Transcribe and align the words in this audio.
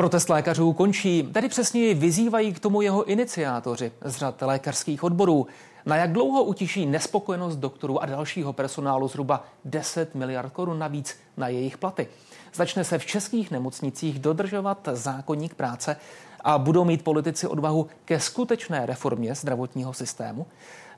Protest 0.00 0.28
lékařů 0.28 0.72
končí, 0.72 1.22
tedy 1.22 1.48
přesněji 1.48 1.94
vyzývají 1.94 2.52
k 2.52 2.58
tomu 2.58 2.82
jeho 2.82 3.04
iniciátoři 3.04 3.92
z 4.04 4.16
řad 4.16 4.42
lékařských 4.42 5.04
odborů. 5.04 5.46
Na 5.86 5.96
jak 5.96 6.12
dlouho 6.12 6.44
utiší 6.44 6.86
nespokojenost 6.86 7.56
doktorů 7.56 8.02
a 8.02 8.06
dalšího 8.06 8.52
personálu 8.52 9.08
zhruba 9.08 9.44
10 9.64 10.14
miliard 10.14 10.52
korun 10.52 10.78
navíc 10.78 11.16
na 11.36 11.48
jejich 11.48 11.78
platy? 11.78 12.08
Začne 12.54 12.84
se 12.84 12.98
v 12.98 13.06
českých 13.06 13.50
nemocnicích 13.50 14.18
dodržovat 14.18 14.88
zákonník 14.92 15.54
práce 15.54 15.96
a 16.44 16.58
budou 16.58 16.84
mít 16.84 17.04
politici 17.04 17.46
odvahu 17.46 17.86
ke 18.04 18.20
skutečné 18.20 18.86
reformě 18.86 19.34
zdravotního 19.34 19.92
systému? 19.92 20.46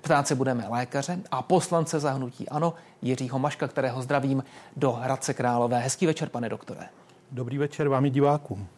Ptát 0.02 0.26
se 0.26 0.34
budeme 0.34 0.68
lékaře 0.68 1.18
a 1.30 1.42
poslance 1.42 2.00
zahnutí 2.00 2.48
ANO 2.48 2.74
Jiřího 3.02 3.38
Maška, 3.38 3.68
kterého 3.68 4.02
zdravím 4.02 4.44
do 4.76 4.92
Hradce 4.92 5.34
Králové. 5.34 5.78
Hezký 5.78 6.06
večer, 6.06 6.28
pane 6.28 6.48
doktore. 6.48 6.88
Dobrý 7.32 7.58
večer 7.58 7.88
vám 7.88 8.04
i 8.04 8.10
divákům. 8.10 8.68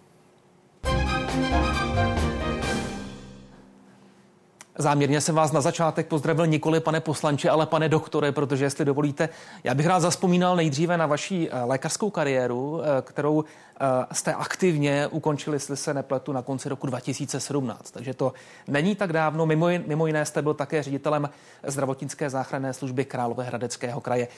Záměrně 4.79 5.21
jsem 5.21 5.35
vás 5.35 5.53
na 5.53 5.61
začátek 5.61 6.07
pozdravil 6.07 6.47
nikoli 6.47 6.81
pane 6.81 7.01
poslanče, 7.01 7.51
ale 7.51 7.67
pane 7.67 7.89
doktore, 7.89 8.33
protože 8.33 8.65
jestli 8.65 8.85
dovolíte, 8.85 9.29
já 9.65 9.75
bych 9.75 9.87
rád 9.87 10.01
zaspomínal 10.01 10.57
nejdříve 10.57 10.97
na 10.97 11.07
vaši 11.07 11.49
eh, 11.51 11.63
lékařskou 11.65 12.11
kariéru, 12.11 12.81
eh, 12.83 13.03
kterou 13.03 13.45
eh, 13.45 13.87
jste 14.13 14.35
aktivně 14.35 15.07
ukončili, 15.07 15.57
jestli 15.57 15.77
se 15.77 15.95
nepletu, 15.95 16.33
na 16.33 16.43
konci 16.43 16.69
roku 16.69 16.87
2017. 16.87 17.91
Takže 17.91 18.15
to 18.15 18.33
není 18.69 18.95
tak 18.95 19.13
dávno. 19.13 19.47
Mimo, 19.47 19.67
mimo 19.87 20.07
jiné 20.07 20.27
jste 20.27 20.43
byl 20.43 20.55
také 20.55 20.83
ředitelem 20.83 21.31
zdravotnické 21.67 22.31
záchranné 22.31 22.73
služby 22.73 23.05
Královéhradeckého 23.05 24.01
kraje. 24.01 24.29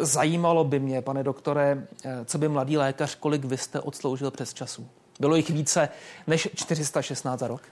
Zajímalo 0.00 0.64
by 0.64 0.80
mě, 0.80 1.02
pane 1.02 1.22
doktore, 1.22 1.86
co 2.24 2.38
by 2.38 2.48
mladý 2.48 2.76
lékař, 2.76 3.14
kolik 3.14 3.44
vy 3.44 3.56
jste 3.56 3.80
odsloužil 3.80 4.30
přes 4.30 4.54
času? 4.54 4.88
Bylo 5.20 5.36
jich 5.36 5.50
více 5.50 5.88
než 6.26 6.48
416 6.54 7.40
za 7.40 7.48
rok? 7.48 7.62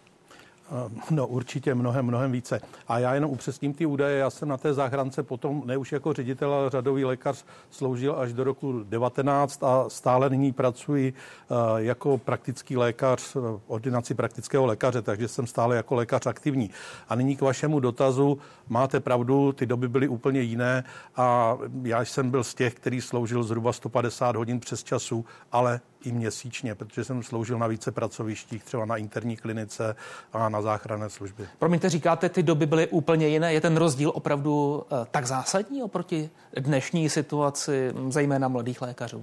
No 1.10 1.26
určitě 1.26 1.74
mnohem, 1.74 2.06
mnohem 2.06 2.32
více. 2.32 2.60
A 2.88 2.98
já 2.98 3.14
jenom 3.14 3.30
upřesním 3.30 3.74
ty 3.74 3.86
údaje. 3.86 4.18
Já 4.18 4.30
jsem 4.30 4.48
na 4.48 4.56
té 4.56 4.74
záchrance 4.74 5.22
potom, 5.22 5.62
ne 5.66 5.76
už 5.76 5.92
jako 5.92 6.12
ředitel, 6.12 6.54
ale 6.54 6.70
řadový 6.70 7.04
lékař, 7.04 7.44
sloužil 7.70 8.16
až 8.18 8.32
do 8.32 8.44
roku 8.44 8.84
19 8.84 9.62
a 9.62 9.84
stále 9.88 10.30
nyní 10.30 10.52
pracuji 10.52 11.12
eh, 11.12 11.54
jako 11.76 12.18
praktický 12.18 12.76
lékař 12.76 13.34
v 13.34 13.60
ordinaci 13.66 14.14
praktického 14.14 14.66
lékaře, 14.66 15.02
takže 15.02 15.28
jsem 15.28 15.46
stále 15.46 15.76
jako 15.76 15.94
lékař 15.94 16.26
aktivní. 16.26 16.70
A 17.08 17.14
nyní 17.14 17.36
k 17.36 17.42
vašemu 17.42 17.80
dotazu. 17.80 18.38
Máte 18.68 19.00
pravdu, 19.00 19.52
ty 19.52 19.66
doby 19.66 19.88
byly 19.88 20.08
úplně 20.08 20.40
jiné 20.40 20.84
a 21.16 21.58
já 21.82 22.02
jsem 22.02 22.30
byl 22.30 22.44
z 22.44 22.54
těch, 22.54 22.74
který 22.74 23.00
sloužil 23.00 23.42
zhruba 23.42 23.72
150 23.72 24.36
hodin 24.36 24.60
přes 24.60 24.84
času, 24.84 25.24
ale 25.52 25.80
i 26.06 26.12
měsíčně, 26.12 26.74
protože 26.74 27.04
jsem 27.04 27.22
sloužil 27.22 27.58
na 27.58 27.66
více 27.66 27.92
pracovištích, 27.92 28.64
třeba 28.64 28.84
na 28.84 28.96
interní 28.96 29.36
klinice 29.36 29.96
a 30.32 30.48
na 30.48 30.62
záchranné 30.62 31.10
službě. 31.10 31.46
Promiňte, 31.58 31.88
říkáte, 31.90 32.28
ty 32.28 32.42
doby 32.42 32.66
byly 32.66 32.88
úplně 32.88 33.28
jiné. 33.28 33.52
Je 33.52 33.60
ten 33.60 33.76
rozdíl 33.76 34.12
opravdu 34.14 34.84
eh, 34.92 35.06
tak 35.10 35.26
zásadní 35.26 35.82
oproti 35.82 36.30
dnešní 36.58 37.08
situaci, 37.08 37.92
zejména 38.08 38.48
mladých 38.48 38.82
lékařů? 38.82 39.20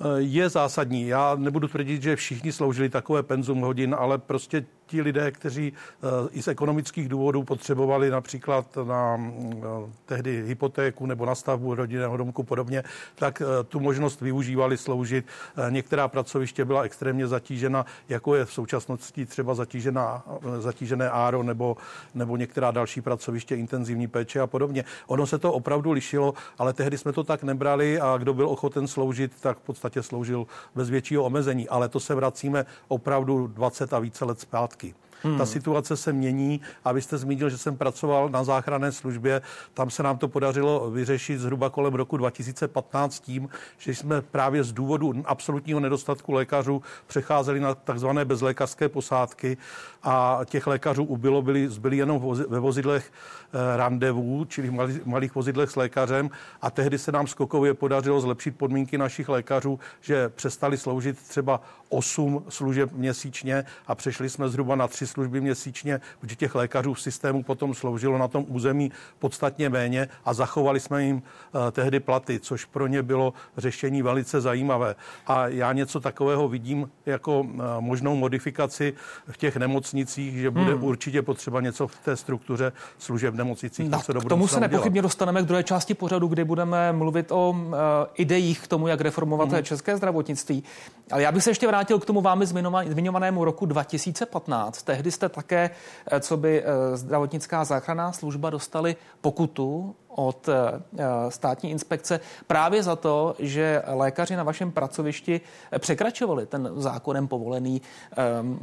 Eh, 0.00 0.04
je 0.18 0.48
zásadní. 0.48 1.06
Já 1.06 1.34
nebudu 1.34 1.68
tvrdit, 1.68 2.02
že 2.02 2.16
všichni 2.16 2.52
sloužili 2.52 2.88
takové 2.88 3.22
penzum 3.22 3.60
hodin, 3.60 3.96
ale 3.98 4.18
prostě 4.18 4.64
ti 4.86 5.02
lidé, 5.02 5.30
kteří 5.30 5.72
eh, 5.72 6.06
i 6.30 6.42
z 6.42 6.48
ekonomických 6.48 7.08
důvodů 7.08 7.42
potřebovali 7.42 8.10
například 8.10 8.78
na 8.84 9.20
eh, 9.20 9.66
tehdy 10.06 10.44
hypotéku 10.46 11.06
nebo 11.06 11.26
na 11.26 11.34
stavbu 11.34 11.74
rodinného 11.74 12.16
domku 12.16 12.42
podobně, 12.42 12.82
tak 13.14 13.42
eh, 13.42 13.64
tu 13.64 13.80
možnost 13.80 14.20
využívali 14.20 14.76
sloužit. 14.76 15.26
Některá 15.70 16.08
pracoviště 16.08 16.64
byla 16.64 16.82
extrémně 16.82 17.26
zatížena, 17.26 17.86
jako 18.08 18.34
je 18.34 18.44
v 18.44 18.52
současnosti 18.52 19.26
třeba 19.26 19.54
zatížená, 19.54 20.22
zatížené 20.58 21.10
áro 21.10 21.42
nebo, 21.42 21.76
nebo 22.14 22.36
některá 22.36 22.70
další 22.70 23.00
pracoviště 23.00 23.56
intenzivní 23.56 24.06
péče 24.06 24.40
a 24.40 24.46
podobně. 24.46 24.84
Ono 25.06 25.26
se 25.26 25.38
to 25.38 25.52
opravdu 25.52 25.92
lišilo, 25.92 26.34
ale 26.58 26.72
tehdy 26.72 26.98
jsme 26.98 27.12
to 27.12 27.24
tak 27.24 27.42
nebrali 27.42 28.00
a 28.00 28.16
kdo 28.18 28.34
byl 28.34 28.48
ochoten 28.48 28.86
sloužit, 28.86 29.32
tak 29.40 29.58
v 29.58 29.60
podstatě 29.60 30.02
sloužil 30.02 30.46
bez 30.74 30.90
většího 30.90 31.24
omezení. 31.24 31.68
Ale 31.68 31.88
to 31.88 32.00
se 32.00 32.14
vracíme 32.14 32.66
opravdu 32.88 33.46
20 33.46 33.92
a 33.92 33.98
více 33.98 34.24
let 34.24 34.40
zpátky. 34.40 34.73
Kotki. 34.74 34.94
Hmm. 35.24 35.38
Ta 35.38 35.46
situace 35.46 35.96
se 35.96 36.12
mění 36.12 36.60
a 36.84 36.92
vy 36.92 37.02
jste 37.02 37.18
zmínil, 37.18 37.50
že 37.50 37.58
jsem 37.58 37.76
pracoval 37.76 38.28
na 38.28 38.44
záchranné 38.44 38.92
službě. 38.92 39.42
Tam 39.74 39.90
se 39.90 40.02
nám 40.02 40.18
to 40.18 40.28
podařilo 40.28 40.90
vyřešit 40.90 41.38
zhruba 41.38 41.70
kolem 41.70 41.94
roku 41.94 42.16
2015 42.16 43.20
tím, 43.20 43.48
že 43.78 43.94
jsme 43.94 44.22
právě 44.22 44.64
z 44.64 44.72
důvodu 44.72 45.12
absolutního 45.24 45.80
nedostatku 45.80 46.32
lékařů 46.32 46.82
přecházeli 47.06 47.60
na 47.60 47.74
takzvané 47.74 48.24
bezlékařské 48.24 48.88
posádky 48.88 49.56
a 50.02 50.40
těch 50.44 50.66
lékařů 50.66 51.04
ubylo, 51.04 51.42
byli, 51.42 51.68
zbyli 51.68 51.96
jenom 51.96 52.34
ve 52.48 52.60
vozidlech 52.60 53.12
eh, 53.12 53.76
randevu, 53.76 54.44
čili 54.44 54.70
v 54.70 55.06
malých 55.06 55.34
vozidlech 55.34 55.70
s 55.70 55.76
lékařem 55.76 56.30
a 56.62 56.70
tehdy 56.70 56.98
se 56.98 57.12
nám 57.12 57.26
skokově 57.26 57.74
podařilo 57.74 58.20
zlepšit 58.20 58.56
podmínky 58.56 58.98
našich 58.98 59.28
lékařů, 59.28 59.78
že 60.00 60.28
přestali 60.28 60.76
sloužit 60.76 61.18
třeba 61.18 61.60
8 61.88 62.44
služeb 62.48 62.92
měsíčně 62.92 63.64
a 63.86 63.94
přešli 63.94 64.30
jsme 64.30 64.48
zhruba 64.48 64.76
na 64.76 64.88
3 64.88 65.06
služby 65.14 65.40
měsíčně, 65.40 66.00
protože 66.20 66.36
těch 66.36 66.54
lékařů 66.54 66.94
v 66.94 67.00
systému 67.00 67.42
potom 67.42 67.74
sloužilo 67.74 68.18
na 68.18 68.28
tom 68.28 68.44
území 68.48 68.92
podstatně 69.18 69.68
méně 69.68 70.08
a 70.24 70.34
zachovali 70.34 70.80
jsme 70.80 71.04
jim 71.04 71.16
uh, 71.16 71.70
tehdy 71.70 72.00
platy, 72.00 72.40
což 72.40 72.64
pro 72.64 72.86
ně 72.86 73.02
bylo 73.02 73.32
řešení 73.56 74.02
velice 74.02 74.40
zajímavé. 74.40 74.94
A 75.26 75.48
já 75.48 75.72
něco 75.72 76.00
takového 76.00 76.48
vidím 76.48 76.90
jako 77.06 77.40
uh, 77.40 77.46
možnou 77.80 78.16
modifikaci 78.16 78.94
v 79.28 79.36
těch 79.36 79.56
nemocnicích, 79.56 80.34
že 80.34 80.50
bude 80.50 80.74
hmm. 80.74 80.84
určitě 80.84 81.22
potřeba 81.22 81.60
něco 81.60 81.86
v 81.86 81.96
té 81.96 82.16
struktuře 82.16 82.72
služeb 82.98 83.34
nemocnicích. 83.34 83.90
No, 83.90 84.00
k 84.20 84.28
tomu 84.28 84.48
se 84.48 84.60
nepochybně 84.60 85.02
dostaneme 85.02 85.42
k 85.42 85.46
druhé 85.46 85.62
části 85.62 85.94
pořadu, 85.94 86.26
kdy 86.26 86.44
budeme 86.44 86.92
mluvit 86.92 87.32
o 87.32 87.50
uh, 87.50 87.74
ideích 88.14 88.60
k 88.60 88.66
tomu, 88.66 88.88
jak 88.88 89.00
reformovat 89.00 89.52
hmm. 89.52 89.62
české 89.62 89.96
zdravotnictví. 89.96 90.64
Ale 91.10 91.22
já 91.22 91.32
bych 91.32 91.44
se 91.44 91.50
ještě 91.50 91.66
vrátil 91.66 91.98
k 91.98 92.06
tomu 92.06 92.20
vámi 92.20 92.46
zmiňovanému 92.86 93.44
roku 93.44 93.66
2015. 93.66 94.82
Tehdy 94.82 95.03
Tehdy 95.04 95.12
jste 95.12 95.28
také, 95.28 95.70
eh, 96.06 96.20
co 96.20 96.36
by 96.36 96.62
eh, 96.62 96.96
zdravotnická 96.96 97.64
záchranná 97.64 98.12
služba 98.12 98.50
dostali 98.50 98.96
pokutu 99.20 99.96
od 100.08 100.48
eh, 100.48 100.80
státní 101.28 101.70
inspekce 101.70 102.20
právě 102.46 102.82
za 102.82 102.96
to, 102.96 103.34
že 103.38 103.82
lékaři 103.86 104.36
na 104.36 104.42
vašem 104.42 104.72
pracovišti 104.72 105.40
překračovali 105.78 106.46
ten 106.46 106.70
zákonem 106.76 107.28
povolený 107.28 107.82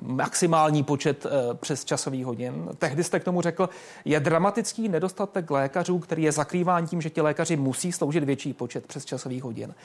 maximální 0.02 0.84
počet 0.84 1.26
přes 1.54 1.86
časových 1.86 2.26
hodin. 2.26 2.70
Tehdy 2.78 3.04
jste 3.04 3.20
k 3.20 3.24
tomu 3.24 3.42
řekl, 3.42 3.70
je 4.06 4.20
dramatický 4.20 4.90
nedostatek 4.90 5.52
lékařů, 5.52 6.00
který 6.00 6.24
je 6.24 6.32
zakrýván 6.32 6.88
tím, 6.88 7.02
že 7.02 7.10
ti 7.10 7.22
lékaři 7.22 7.58
musí 7.58 7.92
sloužit 7.92 8.24
větší 8.24 8.54
počet 8.54 8.88
přes 8.88 9.06
časových 9.06 9.44
hodin. 9.44 9.76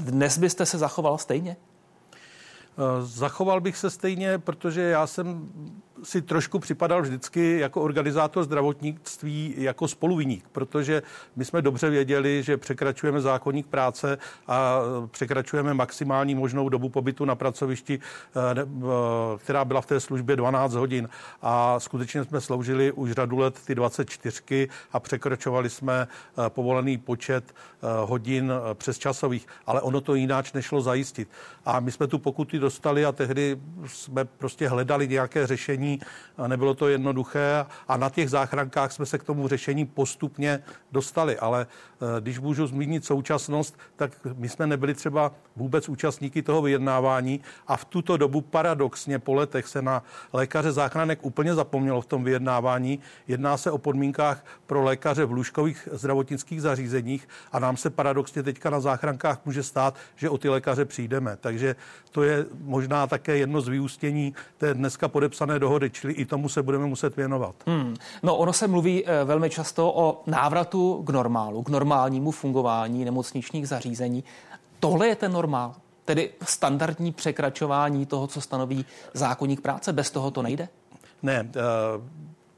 Dnes 0.00 0.38
byste 0.38 0.66
se 0.66 0.78
zachoval 0.78 1.18
stejně? 1.18 1.56
Zachoval 3.00 3.60
bych 3.60 3.76
se 3.76 3.90
stejně, 3.90 4.38
protože 4.38 4.80
já 4.80 5.06
jsem 5.06 5.48
si 6.02 6.22
trošku 6.22 6.58
připadal 6.58 7.02
vždycky 7.02 7.58
jako 7.58 7.82
organizátor 7.82 8.44
zdravotnictví 8.44 9.54
jako 9.58 9.88
spoluviník, 9.88 10.44
protože 10.52 11.02
my 11.36 11.44
jsme 11.44 11.62
dobře 11.62 11.90
věděli, 11.90 12.42
že 12.42 12.56
překračujeme 12.56 13.20
zákonník 13.20 13.66
práce 13.66 14.18
a 14.46 14.80
překračujeme 15.10 15.74
maximální 15.74 16.34
možnou 16.34 16.68
dobu 16.68 16.88
pobytu 16.88 17.24
na 17.24 17.34
pracovišti, 17.34 18.00
eh, 18.00 18.60
eh, 18.60 18.64
která 19.38 19.64
byla 19.64 19.80
v 19.80 19.86
té 19.86 20.00
službě 20.00 20.36
12 20.36 20.74
hodin. 20.74 21.08
A 21.42 21.80
skutečně 21.80 22.24
jsme 22.24 22.40
sloužili 22.40 22.92
už 22.92 23.12
řadu 23.12 23.38
let 23.38 23.60
ty 23.66 23.74
24 23.74 24.68
a 24.92 25.00
překračovali 25.00 25.70
jsme 25.70 26.08
eh, 26.08 26.50
povolený 26.50 26.98
počet 26.98 27.54
hodin 28.04 28.52
přes 28.74 28.98
časových, 28.98 29.46
ale 29.66 29.80
ono 29.80 30.00
to 30.00 30.14
jináč 30.14 30.52
nešlo 30.52 30.80
zajistit. 30.80 31.28
A 31.64 31.80
my 31.80 31.92
jsme 31.92 32.06
tu 32.06 32.18
pokuty 32.18 32.58
dostali 32.58 33.04
a 33.04 33.12
tehdy 33.12 33.58
jsme 33.86 34.24
prostě 34.24 34.68
hledali 34.68 35.08
nějaké 35.08 35.46
řešení, 35.46 35.91
nebylo 36.46 36.74
to 36.74 36.88
jednoduché 36.88 37.66
a 37.88 37.96
na 37.96 38.10
těch 38.10 38.30
záchrankách 38.30 38.92
jsme 38.92 39.06
se 39.06 39.18
k 39.18 39.24
tomu 39.24 39.48
řešení 39.48 39.86
postupně 39.86 40.62
dostali. 40.92 41.38
Ale 41.38 41.66
eh, 41.66 42.20
když 42.20 42.38
můžu 42.38 42.66
zmínit 42.66 43.04
současnost, 43.04 43.78
tak 43.96 44.12
my 44.34 44.48
jsme 44.48 44.66
nebyli 44.66 44.94
třeba 44.94 45.32
vůbec 45.56 45.88
účastníky 45.88 46.42
toho 46.42 46.62
vyjednávání 46.62 47.40
a 47.66 47.76
v 47.76 47.84
tuto 47.84 48.16
dobu 48.16 48.40
paradoxně 48.40 49.18
po 49.18 49.34
letech 49.34 49.66
se 49.66 49.82
na 49.82 50.02
lékaře 50.32 50.72
záchranek 50.72 51.18
úplně 51.22 51.54
zapomnělo 51.54 52.00
v 52.00 52.06
tom 52.06 52.24
vyjednávání. 52.24 52.98
Jedná 53.28 53.56
se 53.56 53.70
o 53.70 53.78
podmínkách 53.78 54.44
pro 54.66 54.82
lékaře 54.82 55.24
v 55.24 55.32
lůžkových 55.32 55.88
zdravotnických 55.92 56.62
zařízeních 56.62 57.28
a 57.52 57.58
nám 57.58 57.76
se 57.76 57.90
paradoxně 57.90 58.42
teďka 58.42 58.70
na 58.70 58.80
záchrankách 58.80 59.40
může 59.44 59.62
stát, 59.62 59.94
že 60.16 60.30
o 60.30 60.38
ty 60.38 60.48
lékaře 60.48 60.84
přijdeme. 60.84 61.36
Takže 61.40 61.76
to 62.10 62.22
je 62.22 62.46
možná 62.60 63.06
také 63.06 63.36
jedno 63.36 63.60
z 63.60 63.68
vyústění 63.68 64.34
té 64.58 64.74
dneska 64.74 65.08
podepsané 65.08 65.58
dohody 65.58 65.81
dohody, 65.82 65.90
čili 65.90 66.12
i 66.12 66.24
tomu 66.24 66.48
se 66.48 66.62
budeme 66.62 66.86
muset 66.86 67.16
věnovat. 67.16 67.54
Hmm. 67.66 67.96
No, 68.22 68.36
ono 68.36 68.52
se 68.52 68.68
mluví 68.68 69.06
eh, 69.06 69.24
velmi 69.24 69.50
často 69.50 69.92
o 69.94 70.22
návratu 70.26 71.02
k 71.02 71.10
normálu, 71.10 71.62
k 71.62 71.68
normálnímu 71.68 72.30
fungování 72.30 73.04
nemocničních 73.04 73.68
zařízení. 73.68 74.24
Tohle 74.80 75.08
je 75.08 75.16
ten 75.16 75.32
normál? 75.32 75.74
Tedy 76.04 76.30
standardní 76.42 77.12
překračování 77.12 78.06
toho, 78.06 78.26
co 78.26 78.40
stanoví 78.40 78.84
zákonník 79.14 79.60
práce, 79.60 79.92
bez 79.92 80.10
toho 80.10 80.30
to 80.30 80.42
nejde? 80.42 80.68
Ne, 81.22 81.50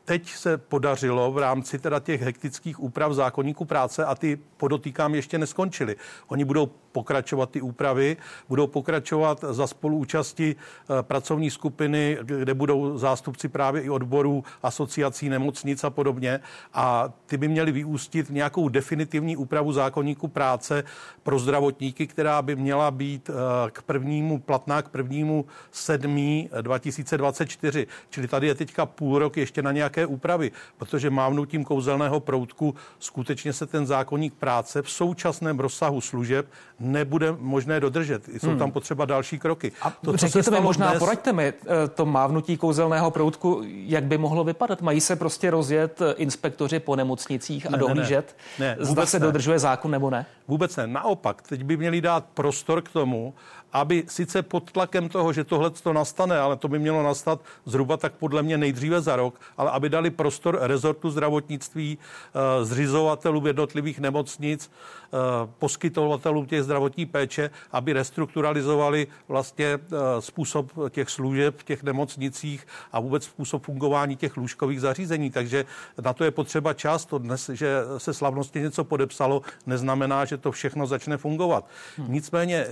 teď 0.05 0.31
se 0.31 0.59
podařilo 0.59 1.33
v 1.33 1.39
rámci 1.39 1.79
teda 1.79 2.01
těch 2.01 2.23
hektických 2.23 2.81
úprav 2.83 3.13
zákonníku 3.13 3.65
práce 3.65 4.05
a 4.05 4.15
ty 4.15 4.39
podotýkám 4.57 5.15
ještě 5.15 5.39
neskončily. 5.39 5.97
Oni 6.29 6.45
budou 6.45 6.67
pokračovat 6.67 7.51
ty 7.51 7.61
úpravy, 7.61 8.17
budou 8.49 8.67
pokračovat 8.67 9.45
za 9.51 9.67
spoluúčasti 9.67 10.57
eh, 10.57 11.03
pracovní 11.03 11.51
skupiny, 11.51 12.19
kde 12.23 12.55
budou 12.55 12.99
zástupci 12.99 13.49
právě 13.49 13.83
i 13.83 13.91
odborů, 13.91 14.45
asociací 14.63 15.29
nemocnic 15.29 15.85
a 15.85 15.91
podobně. 15.91 16.41
A 16.75 17.13
ty 17.27 17.37
by 17.37 17.49
měly 17.49 17.73
vyústit 17.73 18.31
nějakou 18.31 18.69
definitivní 18.69 19.37
úpravu 19.37 19.73
zákonníku 19.73 20.29
práce 20.29 20.85
pro 21.23 21.39
zdravotníky, 21.39 22.07
která 22.07 22.43
by 22.43 22.57
měla 22.57 22.91
být 22.91 23.31
eh, 23.31 23.35
k 23.71 23.83
prvnímu 23.83 24.41
platná 24.41 24.83
k 24.83 24.89
prvnímu 24.89 25.45
7. 25.71 26.49
2024. 26.61 27.87
Čili 28.11 28.29
tady 28.29 28.47
je 28.47 28.55
teďka 28.55 28.87
půl 28.87 29.19
rok 29.19 29.37
ještě 29.37 29.63
na 29.63 29.73
nějaké 29.73 29.94
úpravy, 30.07 30.53
protože 30.79 31.11
mávnutím 31.11 31.65
kouzelného 31.65 32.21
proutku 32.21 32.75
skutečně 32.99 33.53
se 33.53 33.67
ten 33.67 33.87
zákonník 33.87 34.35
práce 34.35 34.83
v 34.83 34.91
současném 34.91 35.61
rozsahu 35.61 36.01
služeb 36.01 36.47
nebude 36.81 37.35
možné 37.39 37.81
dodržet. 37.81 38.29
Jsou 38.29 38.49
hmm. 38.49 38.59
tam 38.59 38.71
potřeba 38.73 39.05
další 39.05 39.39
kroky. 39.39 39.73
A 39.83 39.91
to, 39.91 40.17
řekněte 40.17 40.51
mi, 40.51 40.61
možná 40.61 40.91
dnes... 40.91 40.99
poraďte 40.99 41.33
mi 41.33 41.45
eh, 41.45 41.89
to 41.95 42.07
mávnutí 42.07 42.57
kouzelného 42.57 43.11
proutku, 43.11 43.63
jak 43.67 44.05
by 44.05 44.19
mohlo 44.19 44.45
vypadat? 44.45 44.83
Mají 44.83 45.01
se 45.01 45.17
prostě 45.17 45.51
rozjet 45.51 46.01
eh, 46.03 46.13
inspektoři 46.13 46.81
po 46.81 46.97
nemocnicích 46.97 47.67
a 47.67 47.71
ne, 47.71 47.79
dohlížet, 47.79 48.37
ne, 48.59 48.67
ne. 48.67 48.77
ne 48.79 48.85
zda 48.85 49.07
se 49.07 49.19
ne. 49.19 49.27
dodržuje 49.27 49.59
zákon 49.59 49.91
nebo 49.91 50.11
ne? 50.11 50.27
Vůbec 50.49 50.77
ne. 50.77 50.87
Naopak, 50.87 51.43
teď 51.43 51.63
by 51.63 51.77
měli 51.77 52.01
dát 52.01 52.25
prostor 52.35 52.83
k 52.83 52.89
tomu, 52.89 53.35
aby 53.75 54.05
sice 54.09 54.43
pod 54.43 54.73
tlakem 54.73 55.09
toho, 55.09 55.33
že 55.33 55.45
tohle 55.45 55.71
to 55.71 55.93
nastane, 55.93 56.39
ale 56.39 56.57
to 56.57 56.69
by 56.69 56.79
mělo 56.79 57.03
nastat 57.03 57.41
zhruba 57.67 57.97
tak 57.97 58.13
podle 58.15 58.43
mě 58.43 58.59
nejdříve 58.59 59.01
za 59.01 59.17
rok, 59.17 59.41
ale 59.57 59.71
aby 59.71 59.89
dali 59.89 60.11
prostor 60.11 60.59
rezortu 60.61 61.11
zdravotnictví, 61.11 61.99
eh, 61.99 62.65
zřizovatelů 62.65 63.47
jednotlivých 63.47 63.99
nemocnic, 63.99 64.71
eh, 64.71 65.17
poskytovatelům 65.59 66.47
těch 66.47 66.63
zdravotní 66.63 67.07
péče, 67.07 67.51
aby 67.73 67.93
restrukturalizovali 67.93 69.07
vlastně 69.29 69.67
eh, 69.67 69.79
způsob 70.21 70.73
těch 70.91 71.11
služeb 71.11 71.55
v 71.59 71.65
těch 71.65 71.83
nemocnicích 71.83 72.67
a 72.93 73.01
vůbec 73.01 73.25
způsob 73.25 73.65
fungování 73.65 74.17
těch 74.17 74.37
lůžkových 74.37 74.81
zařízení. 74.81 75.31
Takže 75.31 75.65
na 76.03 76.13
to 76.13 76.25
je 76.25 76.31
potřeba 76.31 76.75
čas. 76.75 77.07
To 77.07 77.19
dnes, 77.19 77.51
že 77.53 77.83
se 77.99 78.15
slavnostně 78.15 78.61
něco 78.61 78.85
podepsalo, 78.85 79.43
neznamená, 79.67 80.25
že 80.25 80.37
to 80.37 80.53
všechno 80.53 80.87
začne 80.87 81.17
fungovat. 81.17 81.67
Hmm. 81.97 82.13
Nicméně 82.13 82.67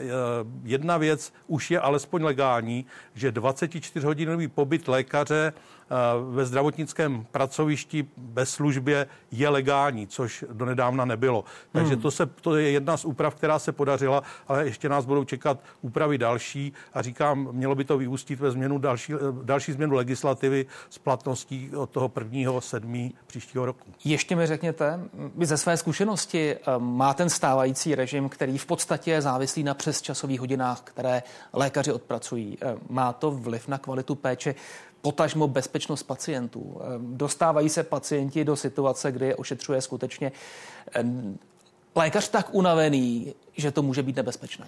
jedna 0.65 0.92
jedna 0.93 0.99
věc 0.99 1.33
už 1.47 1.71
je 1.71 1.81
alespoň 1.81 2.23
legální, 2.23 2.87
že 3.15 3.33
24-hodinový 3.33 4.49
pobyt 4.49 4.89
lékaře 4.89 5.53
ve 6.31 6.47
zdravotnickém 6.47 7.27
pracovišti 7.31 8.07
bez 8.17 8.51
službě 8.51 9.07
je 9.31 9.49
legální, 9.49 10.07
což 10.07 10.45
donedávna 10.53 11.05
nebylo. 11.05 11.45
Takže 11.73 11.93
hmm. 11.93 12.03
to, 12.03 12.11
se, 12.11 12.27
to 12.27 12.57
je 12.57 12.71
jedna 12.71 12.97
z 12.97 13.05
úprav, 13.05 13.35
která 13.35 13.59
se 13.59 13.73
podařila, 13.73 14.23
ale 14.49 14.65
ještě 14.65 14.89
nás 14.89 15.05
budou 15.05 15.25
čekat 15.25 15.59
úpravy 15.81 16.19
další 16.19 16.73
a 16.95 17.03
říkám, 17.03 17.49
mělo 17.53 17.75
by 17.75 17.85
to 17.85 17.99
vyústit 17.99 18.41
ve 18.41 18.51
změnu 18.51 18.79
další, 18.79 19.13
eh, 19.13 19.17
další 19.43 19.73
změnu 19.73 19.95
legislativy 19.95 20.67
s 20.91 20.99
platností 20.99 21.71
od 21.77 21.91
toho 21.91 22.09
prvního 22.09 22.61
sedmí 22.61 23.15
příštího 23.27 23.67
roku. 23.67 23.89
Ještě 24.05 24.37
mi 24.37 24.47
řekněte, 24.47 25.01
vy 25.37 25.47
ze 25.47 25.57
své 25.57 25.77
zkušenosti 25.77 26.55
eh, 26.55 26.59
má 26.79 27.15
ten 27.15 27.31
stávající 27.31 27.95
režim, 27.95 28.29
který 28.29 28.59
v 28.59 28.67
podstatě 28.67 29.11
je 29.11 29.23
závislý 29.23 29.63
na 29.63 29.75
přesčasových 29.75 30.41
hodinách, 30.41 30.81
které 30.81 31.23
lékaři 31.53 31.93
odpracují. 31.93 32.59
Má 32.89 33.13
to 33.13 33.31
vliv 33.31 33.69
na 33.69 33.79
kvalitu 33.79 34.15
péče? 34.15 34.55
Potažmo 35.03 35.49
bezpečnost 35.49 36.03
pacientů. 36.03 36.81
Ehm, 36.81 37.17
dostávají 37.17 37.69
se 37.69 37.83
pacienti 37.83 38.45
do 38.45 38.57
situace, 38.57 39.13
kdy 39.13 39.27
je 39.27 39.37
ošetřuje 39.37 39.81
skutečně 39.81 40.33
ehm, 40.93 41.39
lékař 41.95 42.29
tak 42.29 42.55
unavený, 42.55 43.35
že 43.57 43.71
to 43.71 43.83
může 43.83 44.03
být 44.03 44.17
nebezpečné 44.17 44.67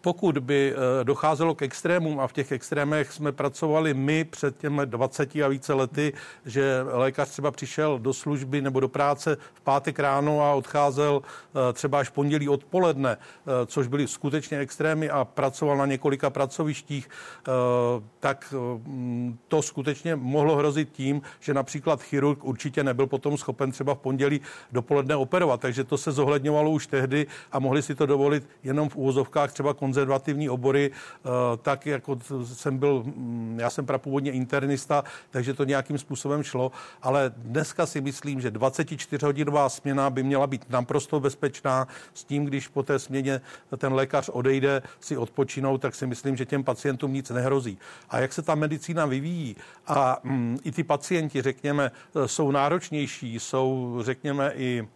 pokud 0.00 0.38
by 0.38 0.74
eh, 0.74 1.04
docházelo 1.04 1.54
k 1.54 1.62
extrémům, 1.62 2.20
a 2.20 2.26
v 2.26 2.32
těch 2.32 2.52
extrémech 2.52 3.12
jsme 3.12 3.32
pracovali 3.32 3.94
my 3.94 4.24
před 4.24 4.58
těmi 4.58 4.82
20 4.84 5.36
a 5.36 5.48
více 5.48 5.74
lety, 5.74 6.12
že 6.46 6.82
lékař 6.92 7.28
třeba 7.28 7.50
přišel 7.50 7.98
do 7.98 8.12
služby 8.12 8.62
nebo 8.62 8.80
do 8.80 8.88
práce 8.88 9.36
v 9.54 9.60
pátek 9.60 9.98
ráno 9.98 10.42
a 10.42 10.54
odcházel 10.54 11.22
eh, 11.22 11.72
třeba 11.72 12.00
až 12.00 12.08
pondělí 12.08 12.48
odpoledne, 12.48 13.16
eh, 13.16 13.66
což 13.66 13.86
byly 13.86 14.08
skutečně 14.08 14.58
extrémy 14.58 15.10
a 15.10 15.24
pracoval 15.24 15.76
na 15.76 15.86
několika 15.86 16.30
pracovištích, 16.30 17.08
tak 18.20 18.54
to 19.48 19.62
skutečně 19.62 20.16
mohlo 20.16 20.56
hrozit 20.56 20.88
tím, 20.92 21.22
že 21.40 21.54
například 21.54 22.02
chirurg 22.02 22.44
určitě 22.44 22.84
nebyl 22.84 23.06
potom 23.06 23.36
schopen 23.38 23.70
třeba 23.70 23.94
v 23.94 23.98
pondělí 23.98 24.40
dopoledne 24.72 25.16
operovat. 25.16 25.60
Takže 25.60 25.84
to 25.84 25.98
se 25.98 26.12
zohledňovalo 26.12 26.70
už 26.70 26.86
tehdy 26.86 27.26
a 27.52 27.58
mohli 27.58 27.82
si 27.82 27.94
to 27.94 28.06
dovolit 28.06 28.48
jenom 28.64 28.88
v 28.88 28.96
úvozovkách 28.96 29.52
třeba 29.52 29.74
konzervativní 29.88 30.48
obory, 30.48 30.90
eh, 30.90 31.28
tak 31.62 31.86
jako 31.86 32.18
jsem 32.44 32.78
byl, 32.78 33.02
mm, 33.06 33.56
já 33.60 33.70
jsem 33.70 33.86
prapůvodně 33.86 34.32
internista, 34.32 35.04
takže 35.30 35.54
to 35.54 35.64
nějakým 35.64 35.98
způsobem 35.98 36.42
šlo, 36.42 36.72
ale 37.02 37.32
dneska 37.36 37.86
si 37.86 38.00
myslím, 38.00 38.40
že 38.40 38.50
24-hodinová 38.50 39.68
směna 39.68 40.10
by 40.10 40.22
měla 40.22 40.46
být 40.46 40.70
naprosto 40.70 41.20
bezpečná. 41.20 41.88
S 42.14 42.24
tím, 42.24 42.44
když 42.44 42.68
po 42.68 42.82
té 42.82 42.98
směně 42.98 43.40
ten 43.76 43.92
lékař 43.92 44.28
odejde 44.28 44.82
si 45.00 45.16
odpočinou, 45.16 45.78
tak 45.78 45.94
si 45.94 46.06
myslím, 46.06 46.36
že 46.36 46.44
těm 46.44 46.64
pacientům 46.64 47.12
nic 47.12 47.30
nehrozí. 47.30 47.78
A 48.10 48.18
jak 48.18 48.32
se 48.32 48.42
ta 48.42 48.54
medicína 48.54 49.06
vyvíjí 49.06 49.56
a 49.86 50.20
mm, 50.22 50.58
i 50.64 50.72
ty 50.72 50.84
pacienti, 50.84 51.42
řekněme, 51.42 51.90
eh, 51.90 52.28
jsou 52.28 52.50
náročnější, 52.50 53.40
jsou, 53.40 53.98
řekněme, 54.04 54.52
i 54.56 54.88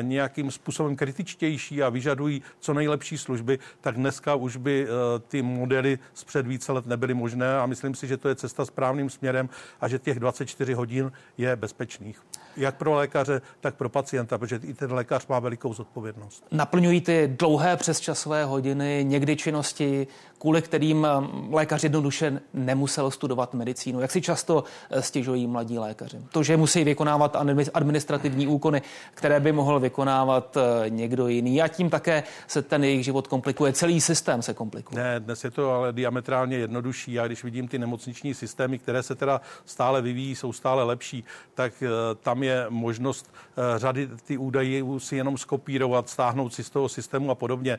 nějakým 0.00 0.50
způsobem 0.50 0.96
kritičtější 0.96 1.82
a 1.82 1.88
vyžadují 1.88 2.42
co 2.60 2.74
nejlepší 2.74 3.18
služby, 3.18 3.58
tak 3.80 3.94
dneska 3.94 4.34
už 4.34 4.56
by 4.56 4.86
eh, 4.86 5.18
ty 5.28 5.42
modely 5.42 5.98
z 6.14 6.24
před 6.24 6.46
více 6.46 6.72
let 6.72 6.86
nebyly 6.86 7.14
možné 7.14 7.58
a 7.58 7.66
myslím 7.66 7.94
si, 7.94 8.06
že 8.06 8.16
to 8.16 8.28
je 8.28 8.34
cesta 8.34 8.64
správným 8.64 9.10
směrem 9.10 9.48
a 9.80 9.88
že 9.88 9.98
těch 9.98 10.20
24 10.20 10.72
hodin 10.72 11.12
je 11.38 11.56
bezpečných. 11.56 12.22
Jak 12.56 12.76
pro 12.76 12.94
lékaře, 12.94 13.42
tak 13.60 13.74
pro 13.74 13.88
pacienta, 13.88 14.38
protože 14.38 14.60
i 14.62 14.74
ten 14.74 14.92
lékař 14.92 15.26
má 15.26 15.38
velikou 15.38 15.74
zodpovědnost. 15.74 16.44
Naplňují 16.52 17.00
ty 17.00 17.34
dlouhé 17.38 17.76
přesčasové 17.76 18.44
hodiny, 18.44 19.04
někdy 19.08 19.36
činnosti, 19.36 20.06
kvůli 20.38 20.62
kterým 20.62 21.04
eh, 21.04 21.08
lékař 21.50 21.82
jednoduše 21.82 22.40
nemusel 22.54 23.10
studovat 23.10 23.54
medicínu. 23.54 24.00
Jak 24.00 24.10
si 24.10 24.20
často 24.20 24.64
stěžují 25.00 25.46
mladí 25.46 25.78
lékaři? 25.78 26.18
To, 26.32 26.42
že 26.42 26.56
musí 26.56 26.84
vykonávat 26.84 27.36
administrativní 27.74 28.46
úkony, 28.46 28.82
které 29.14 29.40
by 29.40 29.52
mohl 29.52 29.80
vykonávat 29.80 30.56
eh, 30.56 30.90
někdo 30.90 31.28
jiný 31.28 31.62
a 31.62 31.68
tím 31.68 31.90
také 31.90 32.22
se 32.46 32.62
ten 32.62 32.84
jejich 32.84 33.04
život 33.04 33.26
komplikuje, 33.26 33.72
celý 33.72 34.00
systém 34.00 34.42
se 34.42 34.54
komplikuje. 34.54 35.02
Ne, 35.02 35.20
dnes 35.20 35.44
je 35.44 35.50
to 35.50 35.70
ale 35.70 35.92
diametrálně 35.92 36.56
jednodušší. 36.56 37.12
Já 37.12 37.26
když 37.26 37.44
vidím 37.44 37.68
ty 37.68 37.78
nemocniční 37.78 38.34
systémy, 38.34 38.78
které 38.78 39.02
se 39.02 39.14
teda 39.14 39.40
stále 39.64 40.02
vyvíjí, 40.02 40.34
jsou 40.34 40.52
stále 40.52 40.84
lepší, 40.84 41.24
tak 41.54 41.72
eh, 41.82 41.88
tam 42.22 42.42
je 42.42 42.45
možnost 42.68 43.32
eh, 43.34 43.78
řady 43.78 44.08
ty 44.24 44.36
údaje 44.36 44.82
si 44.98 45.16
jenom 45.16 45.38
skopírovat, 45.38 46.08
stáhnout 46.08 46.54
si 46.54 46.64
z 46.64 46.70
toho 46.70 46.88
systému 46.88 47.30
a 47.30 47.34
podobně. 47.34 47.78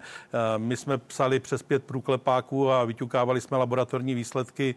My 0.58 0.78
jsme 0.78 0.98
psali 0.98 1.40
přes 1.40 1.64
pět 1.64 1.84
průklepáků 1.84 2.72
a 2.72 2.86
vyťukávali 2.86 3.42
jsme 3.42 3.58
laboratorní 3.58 4.16
výsledky 4.16 4.76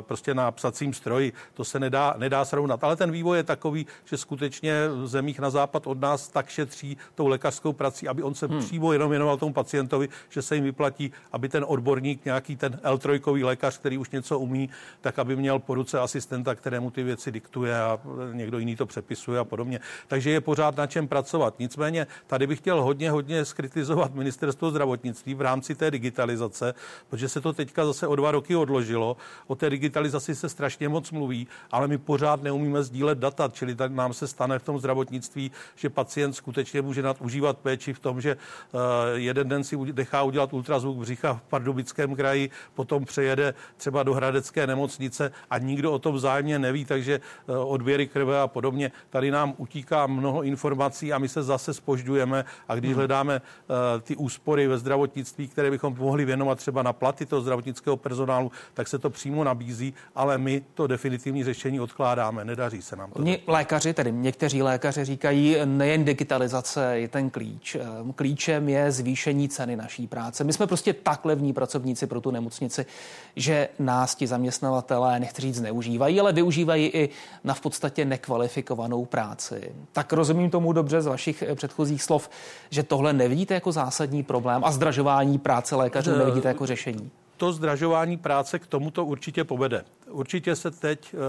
prostě 0.00 0.34
na 0.34 0.50
psacím 0.50 0.94
stroji. 0.94 1.32
To 1.54 1.64
se 1.64 1.80
nedá, 1.80 2.14
nedá 2.18 2.44
srovnat. 2.44 2.84
Ale 2.84 2.96
ten 2.96 3.10
vývoj 3.10 3.36
je 3.36 3.42
takový, 3.42 3.86
že 4.04 4.16
skutečně 4.16 4.88
v 4.88 5.06
zemích 5.06 5.40
na 5.40 5.50
západ 5.50 5.86
od 5.86 6.00
nás 6.00 6.28
tak 6.28 6.48
šetří 6.48 6.96
tou 7.14 7.26
lékařskou 7.26 7.72
prací, 7.72 8.08
aby 8.08 8.22
on 8.22 8.34
se 8.34 8.46
hmm. 8.46 8.58
přímo 8.58 8.92
jenom 8.92 9.10
věnoval 9.10 9.36
tomu 9.36 9.52
pacientovi, 9.52 10.08
že 10.28 10.42
se 10.42 10.54
jim 10.54 10.64
vyplatí, 10.64 11.12
aby 11.32 11.48
ten 11.48 11.64
odborník, 11.68 12.24
nějaký 12.24 12.56
ten 12.56 12.80
L3 12.84 13.44
lékař, 13.44 13.78
který 13.78 13.98
už 13.98 14.10
něco 14.10 14.38
umí, 14.38 14.70
tak 15.00 15.18
aby 15.18 15.36
měl 15.36 15.58
po 15.58 15.74
ruce 15.74 16.00
asistenta, 16.00 16.54
kterému 16.54 16.90
ty 16.90 17.02
věci 17.02 17.32
diktuje 17.32 17.80
a 17.80 17.98
někdo 18.32 18.58
jiný 18.58 18.76
to 18.76 18.86
přepisuje 18.92 19.38
a 19.40 19.44
podobně. 19.44 19.80
Takže 20.08 20.30
je 20.30 20.40
pořád 20.40 20.76
na 20.76 20.86
čem 20.86 21.08
pracovat. 21.08 21.54
Nicméně 21.58 22.06
tady 22.26 22.46
bych 22.46 22.58
chtěl 22.58 22.82
hodně, 22.82 23.10
hodně 23.10 23.44
skritizovat 23.44 24.14
ministerstvo 24.14 24.70
zdravotnictví 24.70 25.34
v 25.34 25.40
rámci 25.40 25.74
té 25.74 25.90
digitalizace, 25.90 26.74
protože 27.08 27.28
se 27.28 27.40
to 27.40 27.52
teďka 27.52 27.86
zase 27.86 28.06
o 28.06 28.16
dva 28.16 28.30
roky 28.30 28.56
odložilo. 28.56 29.16
O 29.46 29.54
té 29.54 29.70
digitalizaci 29.70 30.34
se 30.34 30.48
strašně 30.48 30.88
moc 30.88 31.10
mluví, 31.10 31.48
ale 31.70 31.88
my 31.88 31.98
pořád 31.98 32.42
neumíme 32.42 32.82
sdílet 32.82 33.18
data, 33.18 33.48
čili 33.52 33.74
tak 33.74 33.92
nám 33.92 34.12
se 34.12 34.28
stane 34.28 34.58
v 34.58 34.62
tom 34.62 34.78
zdravotnictví, 34.78 35.50
že 35.76 35.90
pacient 35.90 36.32
skutečně 36.32 36.82
může 36.82 37.02
nadužívat 37.02 37.58
péči 37.58 37.92
v 37.92 37.98
tom, 37.98 38.20
že 38.20 38.36
eh, 38.36 38.78
jeden 39.14 39.48
den 39.48 39.64
si 39.64 39.76
nechá 39.76 40.22
udělat 40.22 40.52
ultrazvuk 40.52 40.96
břicha 40.96 41.34
v 41.34 41.42
Pardubickém 41.48 42.16
kraji, 42.16 42.50
potom 42.74 43.04
přejede 43.04 43.54
třeba 43.76 44.02
do 44.02 44.14
Hradecké 44.14 44.66
nemocnice 44.66 45.32
a 45.50 45.58
nikdo 45.58 45.92
o 45.92 45.98
tom 45.98 46.14
vzájemně 46.14 46.58
neví, 46.58 46.84
takže 46.84 47.14
eh, 47.20 47.56
odběry 47.56 48.06
krve 48.06 48.40
a 48.40 48.48
podobně 48.48 48.81
samozřejmě 48.82 49.10
tady 49.10 49.30
nám 49.30 49.54
utíká 49.56 50.06
mnoho 50.06 50.42
informací 50.42 51.12
a 51.12 51.18
my 51.18 51.28
se 51.28 51.42
zase 51.42 51.74
spožďujeme 51.74 52.44
a 52.68 52.74
když 52.74 52.90
hmm. 52.90 52.96
hledáme 52.96 53.40
uh, 53.40 54.00
ty 54.02 54.16
úspory 54.16 54.66
ve 54.66 54.78
zdravotnictví, 54.78 55.48
které 55.48 55.70
bychom 55.70 55.96
mohli 55.98 56.24
věnovat 56.24 56.58
třeba 56.58 56.82
na 56.82 56.92
platy 56.92 57.26
toho 57.26 57.42
zdravotnického 57.42 57.96
personálu, 57.96 58.50
tak 58.74 58.88
se 58.88 58.98
to 58.98 59.10
přímo 59.10 59.44
nabízí, 59.44 59.94
ale 60.14 60.38
my 60.38 60.62
to 60.74 60.86
definitivní 60.86 61.44
řešení 61.44 61.80
odkládáme, 61.80 62.44
nedaří 62.44 62.82
se 62.82 62.96
nám 62.96 63.10
to. 63.10 63.18
Oni 63.18 63.38
lékaři, 63.46 63.94
tedy 63.94 64.12
někteří 64.12 64.62
lékaři 64.62 65.04
říkají, 65.04 65.56
nejen 65.64 66.04
digitalizace 66.04 66.98
je 66.98 67.08
ten 67.08 67.30
klíč. 67.30 67.74
Ehm, 67.74 68.12
klíčem 68.12 68.68
je 68.68 68.92
zvýšení 68.92 69.48
ceny 69.48 69.76
naší 69.76 70.06
práce. 70.06 70.44
My 70.44 70.52
jsme 70.52 70.66
prostě 70.66 70.92
tak 70.92 71.24
levní 71.24 71.52
pracovníci 71.52 72.06
pro 72.06 72.20
tu 72.20 72.30
nemocnici, 72.30 72.86
že 73.36 73.68
nás 73.78 74.14
ti 74.14 74.26
zaměstnavatelé, 74.26 75.20
nechci 75.20 75.42
říct, 75.42 75.56
zneužívají, 75.56 76.20
ale 76.20 76.32
využívají 76.32 76.86
i 76.86 77.08
na 77.44 77.54
v 77.54 77.60
podstatě 77.60 78.04
nekvalifikovanou 78.72 79.04
práci. 79.04 79.72
Tak 79.92 80.12
rozumím 80.12 80.50
tomu 80.50 80.72
dobře 80.72 81.02
z 81.02 81.06
vašich 81.06 81.42
eh, 81.42 81.54
předchozích 81.54 82.02
slov, 82.02 82.28
že 82.70 82.82
tohle 82.82 83.12
nevidíte 83.12 83.54
jako 83.54 83.72
zásadní 83.72 84.22
problém 84.22 84.64
a 84.64 84.72
zdražování 84.72 85.38
práce 85.38 85.76
lékařů 85.76 86.16
nevidíte 86.18 86.48
jako 86.48 86.66
řešení 86.66 87.10
to 87.42 87.52
zdražování 87.52 88.16
práce 88.16 88.58
k 88.58 88.66
tomuto 88.66 89.04
určitě 89.04 89.44
povede. 89.44 89.84
Určitě 90.08 90.56
se 90.56 90.70
teď 90.70 91.14
uh, 91.14 91.20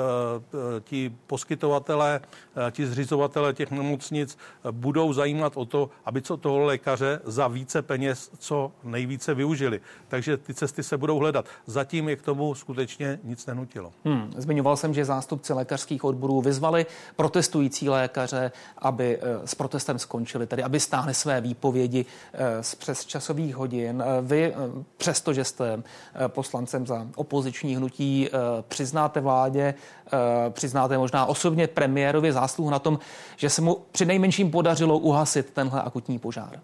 ti 0.84 1.15
poskytovatelé, 1.27 2.22
uh, 2.58 2.72
ti 2.72 2.88
zřizovatelé 2.88 3.53
těch 3.53 3.72
nemocnic 3.72 4.38
budou 4.72 5.13
zajímat 5.13 5.58
o 5.58 5.65
to, 5.65 5.89
aby 6.05 6.22
co 6.22 6.38
toho 6.38 6.60
lékaře 6.60 7.20
za 7.24 7.48
více 7.48 7.82
peněz 7.82 8.32
co 8.39 8.72
nejvíce 8.84 9.34
využili. 9.34 9.82
Takže 10.08 10.38
ty 10.38 10.53
cesty 10.53 10.84
se 10.84 10.98
budou 10.98 11.17
hledat. 11.17 11.46
Zatím 11.65 12.10
je 12.10 12.15
k 12.15 12.22
tomu 12.22 12.55
skutečně 12.55 13.20
nic 13.24 13.46
nenutilo. 13.46 13.91
Hmm, 14.05 14.34
zmiňoval 14.38 14.77
jsem, 14.77 14.93
že 14.93 15.05
zástupci 15.05 15.53
lékařských 15.53 16.03
odborů 16.03 16.41
vyzvali 16.41 16.86
protestující 17.15 17.89
lékaře, 17.89 18.51
aby 18.77 19.20
s 19.46 19.55
protestem 19.55 20.00
skončili, 20.00 20.48
tedy 20.48 20.63
aby 20.63 20.79
stáhli 20.79 21.13
své 21.13 21.41
výpovědi 21.41 22.05
z 22.62 22.75
přesčasových 22.75 23.55
hodin. 23.55 24.03
Vy, 24.22 24.53
přestože 24.98 25.43
jste 25.43 25.84
poslancem 26.27 26.88
za 26.88 27.07
opoziční 27.15 27.75
hnutí, 27.75 28.29
přiznáte 28.67 29.22
vládě, 29.22 29.74
eh, 30.07 30.50
přiznáte 30.50 30.98
možná 30.98 31.25
osobně 31.25 31.67
premiérovi 31.67 32.31
zásluhu 32.31 32.69
na 32.69 32.79
tom, 32.79 33.00
že 33.38 33.50
se 33.50 33.62
mu 33.62 33.77
při 33.91 34.05
nejmenším 34.05 34.51
podařilo 34.51 34.98
uhasit 34.98 35.50
tenhle 35.50 35.81
akutní 35.81 36.19
požár? 36.19 36.60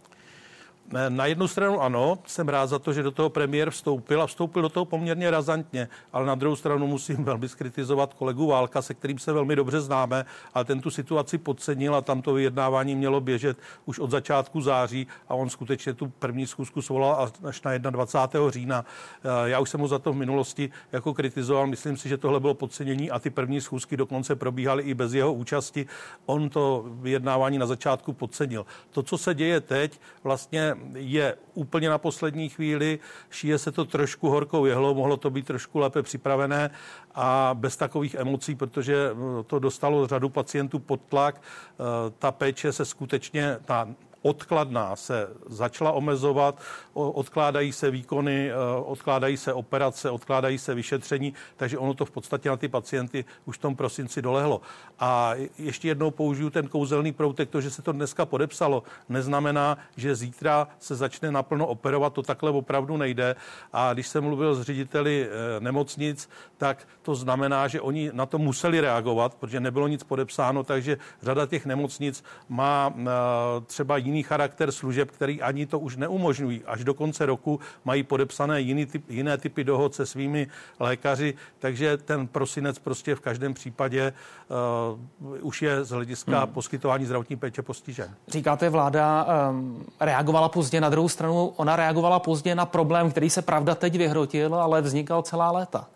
Na 1.10 1.26
jednu 1.26 1.48
stranu 1.48 1.82
ano, 1.82 2.20
jsem 2.26 2.50
rád 2.50 2.68
za 2.68 2.80
to, 2.80 2.94
že 2.94 3.04
do 3.04 3.12
toho 3.12 3.30
premiér 3.30 3.70
vstoupil 3.70 4.22
a 4.22 4.28
vstoupil 4.28 4.62
do 4.62 4.70
toho 4.70 4.86
poměrně 4.86 5.32
razantně, 5.32 5.88
ale 6.14 6.26
na 6.26 6.36
druhou 6.36 6.56
stranu 6.56 6.88
musím 6.88 7.16
velmi 7.24 7.50
skritizovat 7.50 8.14
kolegu 8.14 8.48
Válka, 8.48 8.82
se 8.82 8.94
kterým 8.94 9.20
se 9.20 9.34
velmi 9.34 9.56
dobře 9.56 9.82
známe, 9.82 10.26
ale 10.54 10.66
ten 10.66 10.82
tu 10.82 10.90
situaci 10.90 11.38
podcenil 11.38 11.96
a 11.96 12.02
tam 12.02 12.22
to 12.22 12.34
vyjednávání 12.34 12.96
mělo 12.96 13.22
běžet 13.22 13.58
už 13.86 14.00
od 14.00 14.12
začátku 14.12 14.62
září 14.62 15.08
a 15.28 15.34
on 15.36 15.50
skutečně 15.50 15.94
tu 15.94 16.08
první 16.20 16.48
schůzku 16.48 16.82
svolal 16.82 17.32
až 17.44 17.62
na 17.62 17.78
21. 17.78 18.52
října. 18.52 18.86
Eh, 19.24 19.50
já 19.50 19.60
už 19.60 19.70
jsem 19.70 19.80
mu 19.80 19.88
za 19.88 20.00
to 20.00 20.14
v 20.14 20.16
minulosti 20.16 20.70
jako 20.92 21.14
kritizoval, 21.14 21.68
myslím 21.68 21.98
si, 21.98 22.10
že 22.10 22.18
tohle 22.18 22.40
bylo 22.40 22.54
podcenění 22.54 23.12
a 23.12 23.20
ty 23.20 23.30
první 23.30 23.62
schůzky 23.62 23.98
dokonce 23.98 24.36
probíhaly 24.36 24.84
i 24.84 24.94
bez 24.94 25.14
jeho 25.14 25.34
účasti. 25.34 25.86
On 26.26 26.50
to 26.50 26.86
vyjednávání 26.88 27.58
na 27.58 27.66
začátku 27.66 28.14
podcenil. 28.14 28.66
To, 28.92 29.04
co 29.04 29.18
se 29.18 29.34
děje 29.34 29.62
teď, 29.62 30.00
vlastně 30.24 30.79
je 30.96 31.36
úplně 31.54 31.90
na 31.90 31.98
poslední 31.98 32.50
chvíli, 32.50 33.00
šíje 33.30 33.58
se 33.58 33.72
to 33.72 33.86
trošku 33.86 34.30
horkou 34.30 34.66
jehlou, 34.66 34.96
mohlo 34.96 35.18
to 35.18 35.30
být 35.30 35.46
trošku 35.46 35.80
lépe 35.80 36.04
připravené 36.04 36.70
a 37.16 37.52
bez 37.54 37.78
takových 37.78 38.16
emocí, 38.16 38.56
protože 38.56 39.10
to 39.48 39.60
dostalo 39.60 40.08
řadu 40.08 40.30
pacientů 40.30 40.80
pod 40.80 41.02
tlak. 41.10 41.42
Eh, 41.42 41.84
ta 42.20 42.32
péče 42.32 42.72
se 42.72 42.86
skutečně, 42.86 43.58
ta 43.66 43.88
odkladná 44.22 44.96
se 44.96 45.28
začala 45.50 45.92
omezovat, 45.92 46.62
odkládají 46.94 47.72
se 47.72 47.92
výkony, 47.92 48.52
e, 48.52 48.56
odkládají 48.86 49.38
se 49.38 49.54
operace, 49.54 50.10
odkládají 50.10 50.58
se 50.58 50.74
vyšetření, 50.74 51.34
takže 51.58 51.78
ono 51.78 51.94
to 51.94 52.06
v 52.06 52.12
podstatě 52.12 52.50
na 52.50 52.58
ty 52.58 52.68
pacienty 52.68 53.26
už 53.46 53.58
v 53.58 53.62
tom 53.62 53.76
prosinci 53.76 54.22
dolehlo. 54.22 54.62
A 55.00 55.34
ještě 55.58 55.88
jednou 55.88 56.12
použiju 56.12 56.50
ten 56.50 56.68
kouzelný 56.68 57.12
proutek, 57.12 57.50
to, 57.50 57.62
že 57.62 57.72
se 57.72 57.82
to 57.82 57.92
dneska 57.92 58.26
podepsalo, 58.26 58.84
neznamená, 59.10 59.78
že 59.98 60.16
zítra 60.16 60.68
se 60.80 60.96
začne 60.96 61.32
naplno 61.32 61.68
operovat, 61.68 62.14
to 62.14 62.22
takhle 62.22 62.52
opravdu 62.52 62.98
nejde. 62.98 63.36
A 63.74 63.94
když 63.94 64.08
jsem 64.08 64.24
mluvil 64.24 64.56
s 64.56 64.62
řediteli 64.62 65.28
e, 65.28 65.60
nemocnic, 65.60 66.30
tak 66.58 66.88
to 67.02 67.16
znamená, 67.16 67.68
že 67.68 67.82
oni 67.82 68.12
na 68.14 68.26
to 68.26 68.38
museli 68.38 68.82
reagovat, 68.82 69.36
protože 69.36 69.60
nebylo 69.60 69.88
nic 69.88 70.04
podepsáno, 70.04 70.64
takže 70.64 70.98
řada 71.22 71.46
těch 71.46 71.66
nemocnic 71.66 72.24
má 72.50 72.94
e, 72.98 73.04
třeba 73.66 73.98
jiný 74.10 74.24
charakter 74.24 74.72
služeb, 74.72 75.12
který 75.12 75.42
ani 75.42 75.66
to 75.66 75.80
už 75.80 75.98
neumožňují. 75.98 76.64
Až 76.66 76.84
do 76.84 76.94
konce 76.94 77.26
roku 77.26 77.60
mají 77.86 78.04
podepsané 78.04 78.62
jiný 78.62 78.86
typ, 78.86 79.10
jiné 79.10 79.38
typy 79.38 79.64
dohod 79.64 79.96
se 79.96 80.06
svými 80.06 80.48
lékaři, 80.80 81.34
takže 81.60 81.98
ten 81.98 82.28
prosinec 82.28 82.80
prostě 82.80 83.16
v 83.16 83.20
každém 83.20 83.54
případě 83.54 84.14
uh, 85.22 85.46
už 85.46 85.62
je 85.62 85.84
z 85.84 85.90
hlediska 85.90 86.40
hmm. 86.40 86.54
poskytování 86.54 87.06
zdravotní 87.06 87.36
péče 87.36 87.62
postižen. 87.62 88.16
Říkáte, 88.28 88.70
vláda 88.70 89.28
um, 89.50 89.86
reagovala 90.00 90.50
pozdě, 90.50 90.82
na 90.82 90.90
druhou 90.90 91.10
stranu 91.10 91.54
ona 91.56 91.76
reagovala 91.76 92.20
pozdě 92.20 92.56
na 92.56 92.66
problém, 92.66 93.12
který 93.12 93.30
se 93.30 93.42
pravda 93.42 93.76
teď 93.76 93.98
vyhrotil, 93.98 94.56
ale 94.56 94.82
vznikal 94.82 95.22
celá 95.22 95.52
léta. 95.52 95.88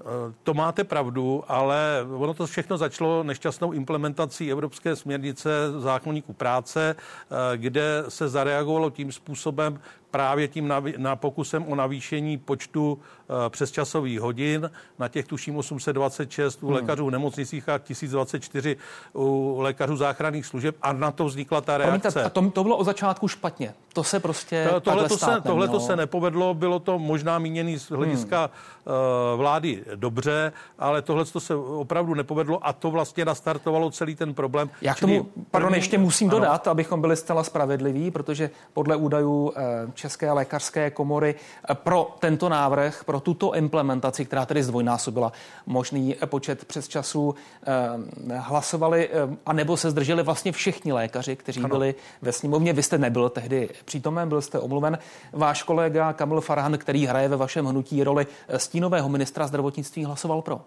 Eh, 0.00 0.32
to 0.42 0.54
máte 0.54 0.84
pravdu, 0.84 1.44
ale 1.48 2.06
ono 2.16 2.34
to 2.34 2.46
všechno 2.46 2.78
začalo 2.78 3.22
nešťastnou 3.22 3.72
implementací 3.72 4.50
Evropské 4.50 4.96
směrnice 4.96 5.50
zákonníku 5.78 6.32
práce, 6.32 6.96
eh, 6.96 7.56
kde 7.56 8.04
se 8.08 8.28
zareagovalo 8.28 8.90
tím 8.90 9.12
způsobem, 9.12 9.80
právě 10.10 10.48
tím 10.48 10.68
na, 10.68 10.82
na 10.96 11.16
pokusem 11.16 11.64
o 11.68 11.74
navýšení 11.74 12.38
počtu 12.38 12.92
uh, 12.92 13.36
přesčasových 13.48 14.20
hodin 14.20 14.70
na 14.98 15.08
těch 15.08 15.26
tuším 15.26 15.56
826 15.56 16.62
u 16.62 16.66
hmm. 16.66 16.74
lékařů 16.74 17.06
v 17.06 17.10
nemocnicích 17.10 17.68
a 17.68 17.78
1024 17.78 18.76
u 19.14 19.56
lékařů 19.60 19.96
záchranných 19.96 20.46
služeb 20.46 20.76
a 20.82 20.92
na 20.92 21.10
to 21.10 21.24
vznikla 21.24 21.60
ta 21.60 21.78
reakce. 21.78 22.10
Promiňte, 22.10 22.24
a 22.24 22.30
to, 22.30 22.50
to 22.50 22.62
bylo 22.62 22.76
od 22.76 22.84
začátku 22.84 23.28
špatně. 23.28 23.74
To 23.92 24.04
se 24.04 24.20
prostě 24.20 24.68
to, 24.70 24.80
tohle 24.80 25.08
to 25.08 25.18
se, 25.18 25.40
tohle 25.46 25.68
to 25.68 25.80
se 25.80 25.96
nepovedlo, 25.96 26.54
bylo 26.54 26.78
to 26.78 26.98
možná 26.98 27.38
míněný 27.38 27.78
z 27.78 27.90
hlediska 27.90 28.40
hmm. 28.40 28.94
uh, 29.32 29.38
vlády 29.38 29.84
dobře, 29.94 30.52
ale 30.78 31.02
tohle 31.02 31.24
to 31.24 31.40
se 31.40 31.54
opravdu 31.54 32.14
nepovedlo 32.14 32.66
a 32.66 32.72
to 32.72 32.90
vlastně 32.90 33.24
nastartovalo 33.24 33.90
celý 33.90 34.14
ten 34.14 34.34
problém. 34.34 34.70
Já 34.82 34.94
k 34.94 35.00
tomu, 35.00 35.26
pardon, 35.50 35.74
ještě 35.74 35.98
musím 35.98 36.30
ano. 36.30 36.38
dodat, 36.38 36.68
abychom 36.68 37.00
byli 37.00 37.16
zcela 37.16 37.44
spravedliví, 37.44 38.10
protože 38.10 38.50
podle 38.72 38.96
údajů 38.96 39.30
uh, 39.30 39.52
České 40.00 40.32
lékařské 40.32 40.90
komory 40.90 41.34
pro 41.74 42.16
tento 42.18 42.48
návrh, 42.48 43.04
pro 43.04 43.20
tuto 43.20 43.54
implementaci, 43.54 44.24
která 44.24 44.46
tedy 44.46 44.62
zdvojnásobila 44.62 45.32
možný 45.66 46.16
počet 46.26 46.64
přes 46.64 46.88
časů, 46.88 47.34
eh, 47.34 48.38
hlasovali 48.38 49.08
eh, 49.08 49.36
a 49.46 49.52
nebo 49.52 49.76
se 49.76 49.90
zdrželi 49.90 50.22
vlastně 50.22 50.52
všichni 50.52 50.92
lékaři, 50.92 51.36
kteří 51.36 51.60
ano. 51.60 51.68
byli 51.68 51.94
ve 52.22 52.32
sněmovně. 52.32 52.72
Vy 52.72 52.82
jste 52.82 52.98
nebyl 52.98 53.28
tehdy 53.28 53.68
přítomen, 53.84 54.28
byl 54.28 54.40
jste 54.42 54.58
omluven. 54.58 54.98
Váš 55.32 55.62
kolega 55.62 56.12
Kamil 56.12 56.40
Farhan, 56.40 56.78
který 56.78 57.06
hraje 57.06 57.28
ve 57.28 57.36
vašem 57.36 57.66
hnutí 57.66 58.04
roli 58.04 58.26
stínového 58.56 59.08
ministra 59.08 59.46
zdravotnictví, 59.46 60.04
hlasoval 60.04 60.42
pro. 60.42 60.60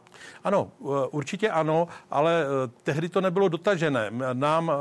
Ano, 0.43 0.67
eh, 0.81 0.85
určitě 1.11 1.49
ano, 1.49 1.87
ale 2.11 2.45
tehdy 2.83 3.09
to 3.09 3.21
nebylo 3.21 3.47
dotažené. 3.47 4.11
Nám 4.33 4.71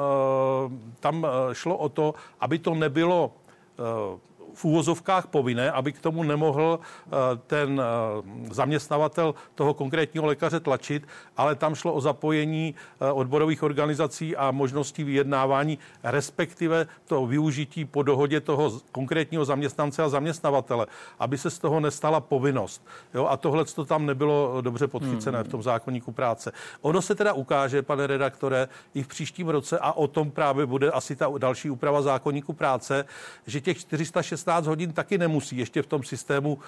tam 1.01 1.27
šlo 1.53 1.77
o 1.77 1.89
to, 1.89 2.15
aby 2.41 2.59
to 2.59 2.75
nebylo 2.75 3.33
v 4.55 4.65
úvozovkách 4.65 5.27
povinné, 5.27 5.71
aby 5.71 5.93
k 5.93 6.01
tomu 6.01 6.23
nemohl 6.23 6.81
eh, 6.81 7.11
ten 7.47 7.81
eh, 7.81 8.55
zaměstnavatel 8.55 9.35
toho 9.55 9.75
konkrétního 9.75 10.27
lékaře 10.27 10.61
tlačit, 10.61 11.07
ale 11.37 11.55
tam 11.55 11.75
šlo 11.75 11.93
o 11.93 12.01
zapojení 12.01 12.75
eh, 12.75 13.13
odborových 13.13 13.63
organizací 13.63 14.37
a 14.37 14.51
možností 14.51 15.05
vyjednávání, 15.05 15.79
respektive 16.03 16.87
to 17.07 17.27
využití 17.27 17.85
po 17.85 18.03
dohodě 18.03 18.41
toho 18.41 18.81
konkrétního 18.93 19.45
zaměstnance 19.45 20.03
a 20.03 20.09
zaměstnavatele, 20.09 20.87
aby 21.19 21.39
se 21.39 21.51
z 21.51 21.59
toho 21.59 21.81
nestala 21.81 22.21
povinnost. 22.21 22.87
Jo? 23.15 23.27
A 23.27 23.37
tohle 23.37 23.65
to 23.65 23.85
tam 23.85 24.07
nebylo 24.07 24.61
dobře 24.61 24.87
podchycené 24.87 25.39
hmm. 25.39 25.49
v 25.49 25.51
tom 25.51 25.63
zákonníku 25.63 26.13
práce. 26.13 26.53
Ono 26.81 27.03
se 27.03 27.15
teda 27.15 27.33
ukáže, 27.33 27.83
pane 27.83 28.07
redaktore, 28.07 28.69
i 28.95 29.03
v 29.03 29.09
příštím 29.09 29.49
roce, 29.49 29.79
a 29.79 29.93
o 29.93 30.09
tom 30.09 30.31
právě 30.31 30.67
bude 30.67 30.91
asi 30.91 31.17
ta 31.17 31.33
další 31.39 31.71
úprava 31.71 32.03
zákonníku 32.03 32.53
práce, 32.53 33.05
že 33.47 33.61
těch 33.61 33.79
406 33.79 34.42
16 34.43 34.67
hodin 34.67 34.93
taky 34.93 35.19
nemusí 35.19 35.57
ještě 35.57 35.83
v 35.83 35.87
tom 35.87 36.03
systému, 36.03 36.55
uh, 36.55 36.59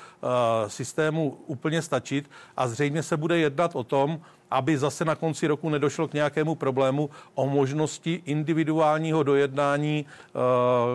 systému 0.69 1.39
úplně 1.47 1.83
stačit 1.83 2.31
a 2.57 2.69
zřejmě 2.69 3.03
se 3.03 3.17
bude 3.17 3.39
jednat 3.39 3.77
o 3.77 3.85
tom, 3.85 4.21
aby 4.55 4.79
zase 4.79 5.05
na 5.05 5.15
konci 5.15 5.47
roku 5.47 5.69
nedošlo 5.69 6.09
k 6.09 6.15
nějakému 6.15 6.55
problému 6.55 7.11
o 7.35 7.47
možnosti 7.47 8.23
individuálního 8.25 9.23
dojednání 9.23 10.07
uh, 10.07 10.41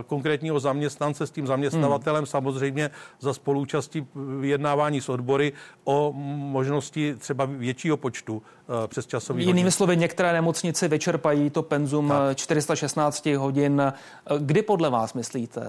konkrétního 0.04 0.60
zaměstnance 0.60 1.28
s 1.28 1.32
tím 1.32 1.48
zaměstnavatelem, 1.48 2.20
hmm. 2.20 2.26
samozřejmě 2.26 2.90
za 3.20 3.34
spolúčastí 3.34 4.08
vyjednávání 4.40 5.02
s 5.02 5.10
odbory 5.10 5.54
o 5.84 6.14
možnosti 6.54 7.16
třeba 7.16 7.46
většího 7.46 7.98
počtu 7.98 8.34
uh, 8.34 8.88
přes 8.88 9.08
časový 9.08 9.44
Jinými 9.44 9.62
hodin. 9.62 9.72
slovy, 9.72 9.98
některé 9.98 10.34
nemocnice 10.34 10.88
vyčerpají 10.88 11.50
to 11.50 11.64
penzum 11.64 12.10
tak. 12.10 12.38
416 12.38 13.26
hodin. 13.26 13.94
Kdy 14.40 14.62
podle 14.62 14.90
vás 14.90 15.14
myslíte? 15.14 15.68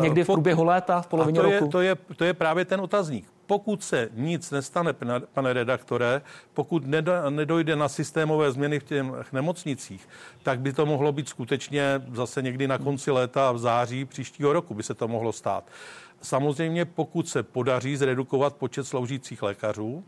Někdy 0.00 0.24
v 0.24 0.26
průběhu 0.26 0.64
léta, 0.64 1.00
v 1.00 1.06
polovině 1.06 1.40
a 1.40 1.42
to 1.42 1.50
roku? 1.50 1.64
Je, 1.64 1.70
to, 1.70 1.80
je, 1.80 1.96
to 2.16 2.24
je 2.24 2.34
právě 2.34 2.64
ten 2.64 2.80
otazník. 2.80 3.33
Pokud 3.46 3.84
se 3.84 4.08
nic 4.12 4.50
nestane, 4.50 4.92
pane 5.32 5.52
redaktore, 5.52 6.22
pokud 6.54 6.86
nedojde 7.28 7.76
na 7.76 7.88
systémové 7.88 8.52
změny 8.52 8.80
v 8.80 8.84
těch 8.84 9.32
nemocnicích, 9.32 10.08
tak 10.42 10.60
by 10.60 10.72
to 10.72 10.86
mohlo 10.86 11.12
být 11.12 11.28
skutečně 11.28 12.02
zase 12.12 12.42
někdy 12.42 12.68
na 12.68 12.78
konci 12.78 13.10
léta 13.10 13.52
v 13.52 13.58
září 13.58 14.04
příštího 14.04 14.52
roku 14.52 14.74
by 14.74 14.82
se 14.82 14.94
to 14.94 15.08
mohlo 15.08 15.32
stát. 15.32 15.64
Samozřejmě, 16.22 16.84
pokud 16.84 17.28
se 17.28 17.42
podaří 17.42 17.96
zredukovat 17.96 18.56
počet 18.56 18.84
sloužících 18.84 19.42
lékařů, 19.42 20.04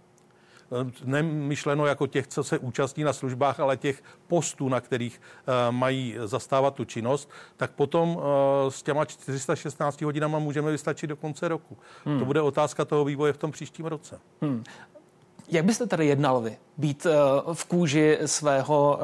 nemyšleno 1.04 1.86
jako 1.86 2.06
těch, 2.06 2.26
co 2.26 2.44
se 2.44 2.58
účastní 2.58 3.04
na 3.04 3.12
službách, 3.12 3.60
ale 3.60 3.76
těch 3.76 4.02
postů, 4.26 4.68
na 4.68 4.80
kterých 4.80 5.20
eh, 5.20 5.72
mají 5.72 6.16
zastávat 6.24 6.74
tu 6.74 6.84
činnost, 6.84 7.30
tak 7.56 7.70
potom 7.70 8.20
eh, 8.20 8.70
s 8.70 8.82
těma 8.82 9.04
416 9.04 10.02
hodinama 10.02 10.38
můžeme 10.38 10.70
vystačit 10.70 11.06
do 11.06 11.16
konce 11.16 11.48
roku. 11.48 11.76
Hmm. 12.04 12.18
To 12.18 12.24
bude 12.24 12.40
otázka 12.40 12.84
toho 12.84 13.04
vývoje 13.04 13.32
v 13.32 13.36
tom 13.36 13.52
příštím 13.52 13.86
roce. 13.86 14.18
Hmm. 14.42 14.64
Jak 15.48 15.64
byste 15.64 15.86
tady 15.86 16.06
jednal 16.06 16.40
vy? 16.40 16.56
Být 16.78 17.06
v 17.52 17.64
kůži 17.64 18.18
svého, 18.26 19.00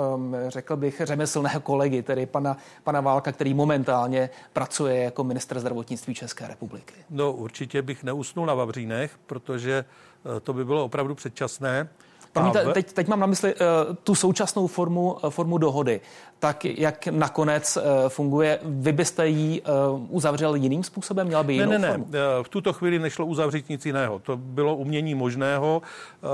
řekl 0.48 0.76
bych, 0.76 1.00
řemeslného 1.04 1.60
kolegy, 1.60 2.02
tedy 2.02 2.26
pana, 2.26 2.56
pana 2.84 3.00
Válka, 3.00 3.32
který 3.32 3.54
momentálně 3.54 4.30
pracuje 4.52 5.02
jako 5.02 5.24
minister 5.24 5.60
zdravotnictví 5.60 6.14
České 6.14 6.48
republiky? 6.48 6.94
No 7.10 7.32
určitě 7.32 7.82
bych 7.82 8.04
neusnul 8.04 8.46
na 8.46 8.54
Vavřínech, 8.54 9.18
protože 9.26 9.84
uh, 9.84 10.11
to 10.42 10.52
by 10.52 10.64
bylo 10.64 10.84
opravdu 10.84 11.14
předčasné. 11.14 11.88
Promiňte, 12.32 12.64
teď, 12.72 12.92
teď 12.92 13.08
mám 13.08 13.20
na 13.20 13.26
mysli 13.26 13.54
uh, 13.54 13.60
tu 14.02 14.14
současnou 14.14 14.66
formu, 14.66 15.12
uh, 15.12 15.30
formu 15.30 15.58
dohody. 15.58 16.00
Tak 16.38 16.64
jak 16.64 17.06
nakonec 17.06 17.76
uh, 17.76 18.08
funguje? 18.08 18.58
Vy 18.62 18.92
byste 18.92 19.28
ji 19.28 19.62
uh, 19.62 19.66
uzavřel 20.08 20.54
jiným 20.54 20.84
způsobem? 20.84 21.26
Měla 21.26 21.42
by 21.42 21.54
jinou 21.54 21.70
ne, 21.70 21.78
ne, 21.78 21.88
formu? 21.88 22.06
ne. 22.10 22.18
V 22.42 22.48
tuto 22.48 22.72
chvíli 22.72 22.98
nešlo 22.98 23.26
uzavřít 23.26 23.68
nic 23.68 23.86
jiného. 23.86 24.18
To 24.18 24.36
bylo 24.36 24.76
umění 24.76 25.14
možného. 25.14 25.82
Uh, 26.22 26.30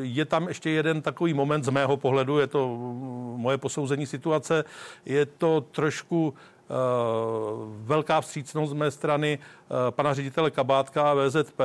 je 0.00 0.24
tam 0.24 0.48
ještě 0.48 0.70
jeden 0.70 1.02
takový 1.02 1.34
moment 1.34 1.64
z 1.64 1.68
mého 1.68 1.96
pohledu, 1.96 2.38
je 2.38 2.46
to 2.46 2.68
moje 3.36 3.58
posouzení 3.58 4.06
situace. 4.06 4.64
Je 5.06 5.26
to 5.26 5.60
trošku 5.60 6.34
velká 7.82 8.20
vstřícnost 8.20 8.70
z 8.70 8.74
mé 8.74 8.90
strany 8.90 9.38
pana 9.90 10.14
ředitele 10.14 10.50
Kabátka 10.50 11.10
a 11.10 11.14
VZP, 11.14 11.60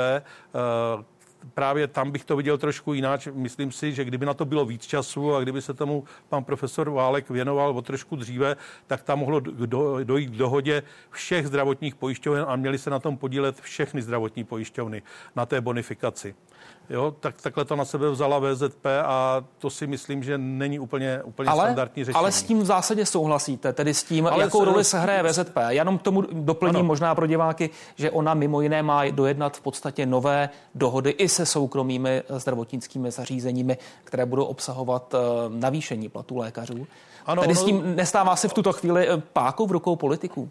právě 1.53 1.87
tam 1.87 2.11
bych 2.11 2.25
to 2.25 2.35
viděl 2.35 2.57
trošku 2.57 2.93
jinak. 2.93 3.27
Myslím 3.33 3.71
si, 3.71 3.93
že 3.93 4.05
kdyby 4.05 4.25
na 4.25 4.33
to 4.33 4.45
bylo 4.45 4.65
víc 4.65 4.85
času 4.85 5.35
a 5.35 5.41
kdyby 5.41 5.61
se 5.61 5.73
tomu 5.73 6.03
pan 6.29 6.43
profesor 6.43 6.89
Válek 6.89 7.29
věnoval 7.29 7.77
o 7.77 7.81
trošku 7.81 8.15
dříve, 8.15 8.55
tak 8.87 9.03
tam 9.03 9.19
mohlo 9.19 9.39
dojít 10.03 10.29
k 10.29 10.37
dohodě 10.37 10.83
všech 11.09 11.47
zdravotních 11.47 11.95
pojišťoven 11.95 12.45
a 12.47 12.55
měli 12.55 12.77
se 12.77 12.89
na 12.89 12.99
tom 12.99 13.17
podílet 13.17 13.61
všechny 13.61 14.01
zdravotní 14.01 14.43
pojišťovny 14.43 15.01
na 15.35 15.45
té 15.45 15.61
bonifikaci. 15.61 16.35
Jo, 16.89 17.15
tak 17.19 17.41
takhle 17.41 17.65
to 17.65 17.75
na 17.75 17.85
sebe 17.85 18.09
vzala 18.09 18.39
VZP 18.39 18.85
a 19.05 19.43
to 19.57 19.69
si 19.69 19.87
myslím, 19.87 20.23
že 20.23 20.37
není 20.37 20.79
úplně, 20.79 21.21
úplně 21.23 21.49
ale, 21.49 21.63
standardní 21.63 22.05
řešení. 22.05 22.19
Ale 22.19 22.31
s 22.31 22.43
tím 22.43 22.59
v 22.59 22.65
zásadě 22.65 23.05
souhlasíte, 23.05 23.73
tedy 23.73 23.93
s 23.93 24.03
tím, 24.03 24.27
ale 24.27 24.43
jakou 24.43 24.59
se, 24.59 24.65
roli 24.65 24.83
se 24.83 24.99
hraje 24.99 25.23
VZP. 25.23 25.57
Já 25.57 25.71
jenom 25.71 25.97
tomu 25.97 26.21
doplním 26.21 26.75
ano. 26.75 26.85
možná 26.85 27.15
pro 27.15 27.27
diváky, 27.27 27.69
že 27.95 28.11
ona 28.11 28.33
mimo 28.33 28.61
jiné 28.61 28.83
má 28.83 29.09
dojednat 29.09 29.57
v 29.57 29.61
podstatě 29.61 30.05
nové 30.05 30.49
dohody 30.75 31.09
i 31.09 31.29
se 31.29 31.45
soukromými 31.45 32.23
zdravotnickými 32.29 33.11
zařízeními, 33.11 33.77
které 34.03 34.25
budou 34.25 34.43
obsahovat 34.43 35.13
uh, 35.13 35.19
navýšení 35.53 36.09
platů 36.09 36.37
lékařů. 36.37 36.87
Ano, 37.25 37.41
Tedy 37.41 37.55
s 37.55 37.63
tím 37.63 37.95
nestává 37.95 38.35
se 38.35 38.47
v 38.47 38.53
tuto 38.53 38.73
chvíli 38.73 39.09
eh, 39.09 39.17
pákou 39.33 39.67
v 39.67 39.71
rukou 39.71 39.95
politiků? 39.95 40.49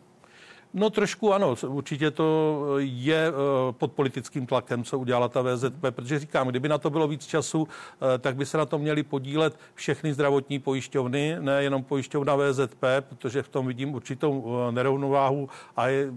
No 0.75 0.91
trošku 0.91 1.35
ano, 1.35 1.57
určitě 1.67 2.11
to 2.11 2.67
je 2.79 3.29
eh, 3.29 3.33
pod 3.73 3.93
politickým 3.93 4.47
tlakem, 4.47 4.85
co 4.85 4.99
udělala 4.99 5.29
ta 5.29 5.43
VZP, 5.43 5.81
protože 5.91 6.19
říkám, 6.19 6.49
kdyby 6.49 6.69
na 6.69 6.79
to 6.79 6.91
bylo 6.91 7.09
víc 7.09 7.27
času, 7.27 7.69
eh, 7.69 8.19
tak 8.19 8.37
by 8.37 8.47
se 8.47 8.59
na 8.59 8.67
to 8.67 8.79
měli 8.79 9.03
podílet 9.03 9.59
všechny 9.75 10.15
zdravotní 10.15 10.59
pojišťovny, 10.59 11.37
nejenom 11.41 11.85
pojišťovna 11.85 12.37
VZP, 12.37 13.01
protože 13.01 13.43
v 13.43 13.49
tom 13.49 13.67
vidím 13.67 13.95
určitou 13.95 14.45
eh, 14.69 14.73
nerovnováhu 14.73 15.49
a 15.77 15.89
je, 15.89 16.13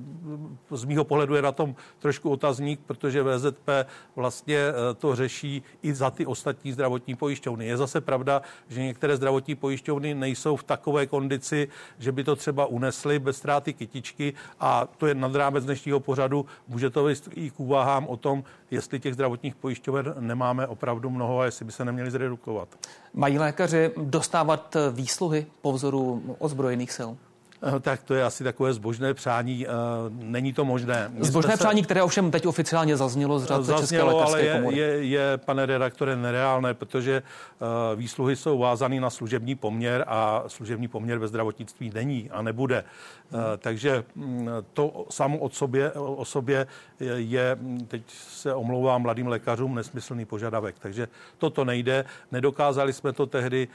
z 0.72 0.84
mýho 0.86 1.04
pohledu 1.04 1.36
je 1.36 1.42
na 1.42 1.52
tom 1.52 1.76
trošku 2.00 2.30
otazník, 2.30 2.80
protože 2.88 3.24
VZP 3.24 3.70
vlastně 4.16 4.60
to 4.98 5.16
řeší 5.16 5.64
i 5.84 5.94
za 5.94 6.12
ty 6.12 6.26
ostatní 6.26 6.72
zdravotní 6.72 7.16
pojišťovny. 7.16 7.68
Je 7.68 7.78
zase 7.78 8.02
pravda, 8.02 8.42
že 8.68 8.82
některé 8.82 9.18
zdravotní 9.18 9.56
pojišťovny 9.56 10.16
nejsou 10.16 10.56
v 10.56 10.64
takové 10.64 11.08
kondici, 11.08 11.68
že 12.00 12.12
by 12.12 12.24
to 12.24 12.36
třeba 12.36 12.66
unesly 12.66 13.20
bez 13.20 13.38
ztráty 13.38 13.74
kytičky 13.74 14.34
a 14.60 14.88
to 14.98 15.08
je 15.08 15.16
nad 15.16 15.36
rámec 15.36 15.66
dnešního 15.66 16.00
pořadu. 16.00 16.46
Může 16.68 16.90
to 16.90 17.04
vést 17.04 17.30
i 17.34 17.50
k 17.52 17.60
úvahám 17.60 18.08
o 18.08 18.18
tom, 18.18 18.44
jestli 18.72 19.00
těch 19.00 19.14
zdravotních 19.14 19.56
pojišťoven 19.56 20.16
nemáme 20.20 20.68
opravdu 20.68 21.10
mnoho 21.10 21.40
a 21.40 21.46
jestli 21.46 21.66
by 21.66 21.72
se 21.72 21.86
neměli 21.86 22.12
zredukovat. 22.12 22.68
Mají 23.14 23.40
lékaři 23.40 23.92
dostávat 23.98 24.78
výsluhy 24.92 25.46
po 25.62 25.74
vzoru 25.74 26.36
ozbrojených 26.40 26.92
sil? 26.98 27.12
Eh, 27.66 27.80
tak 27.80 28.04
to 28.04 28.14
je 28.14 28.24
asi 28.24 28.44
takové 28.44 28.74
zbožné 28.74 29.14
přání. 29.14 29.68
Eh, 29.68 29.70
není 30.10 30.54
to 30.54 30.66
možné. 30.66 31.12
Zbožné 31.20 31.52
se... 31.52 31.58
přání, 31.58 31.84
které 31.84 32.04
ovšem 32.04 32.32
teď 32.32 32.46
oficiálně 32.48 32.98
zaznělo 32.98 33.40
z 33.40 33.46
řad 33.46 33.64
zaznělo, 33.64 33.82
České 33.82 34.04
lékařské 34.04 34.34
ale 34.34 34.42
je, 34.42 34.54
komory. 34.54 34.78
Je, 34.78 35.06
je, 35.06 35.38
pane 35.38 35.66
redaktore, 35.66 36.16
nereálné, 36.16 36.74
protože 36.74 37.24
uh, 37.24 38.00
výsluhy 38.00 38.36
jsou 38.36 38.58
vázány 38.58 39.00
na 39.00 39.10
služební 39.10 39.56
poměr 39.56 40.06
a 40.08 40.44
služební 40.48 40.88
poměr 40.88 41.18
ve 41.18 41.28
zdravotnictví 41.28 41.92
není 41.94 42.30
a 42.32 42.42
nebude. 42.42 42.84
Takže 43.58 44.04
um, 44.16 44.50
to 44.74 45.06
samo 45.10 45.38
od 45.38 45.56
sobě, 45.56 45.92
o 45.92 46.26
sobě 46.26 46.68
je, 47.16 47.58
teď 47.88 48.02
se 48.30 48.54
omlouvám 48.54 49.02
mladým 49.02 49.28
lékařům, 49.28 49.76
nesmyslný 49.76 50.26
požadavek. 50.26 50.76
Takže 50.80 51.08
toto 51.38 51.66
nejde. 51.66 52.06
Nedokázali 52.32 52.94
jsme 52.94 53.14
to 53.14 53.26
tehdy 53.26 53.68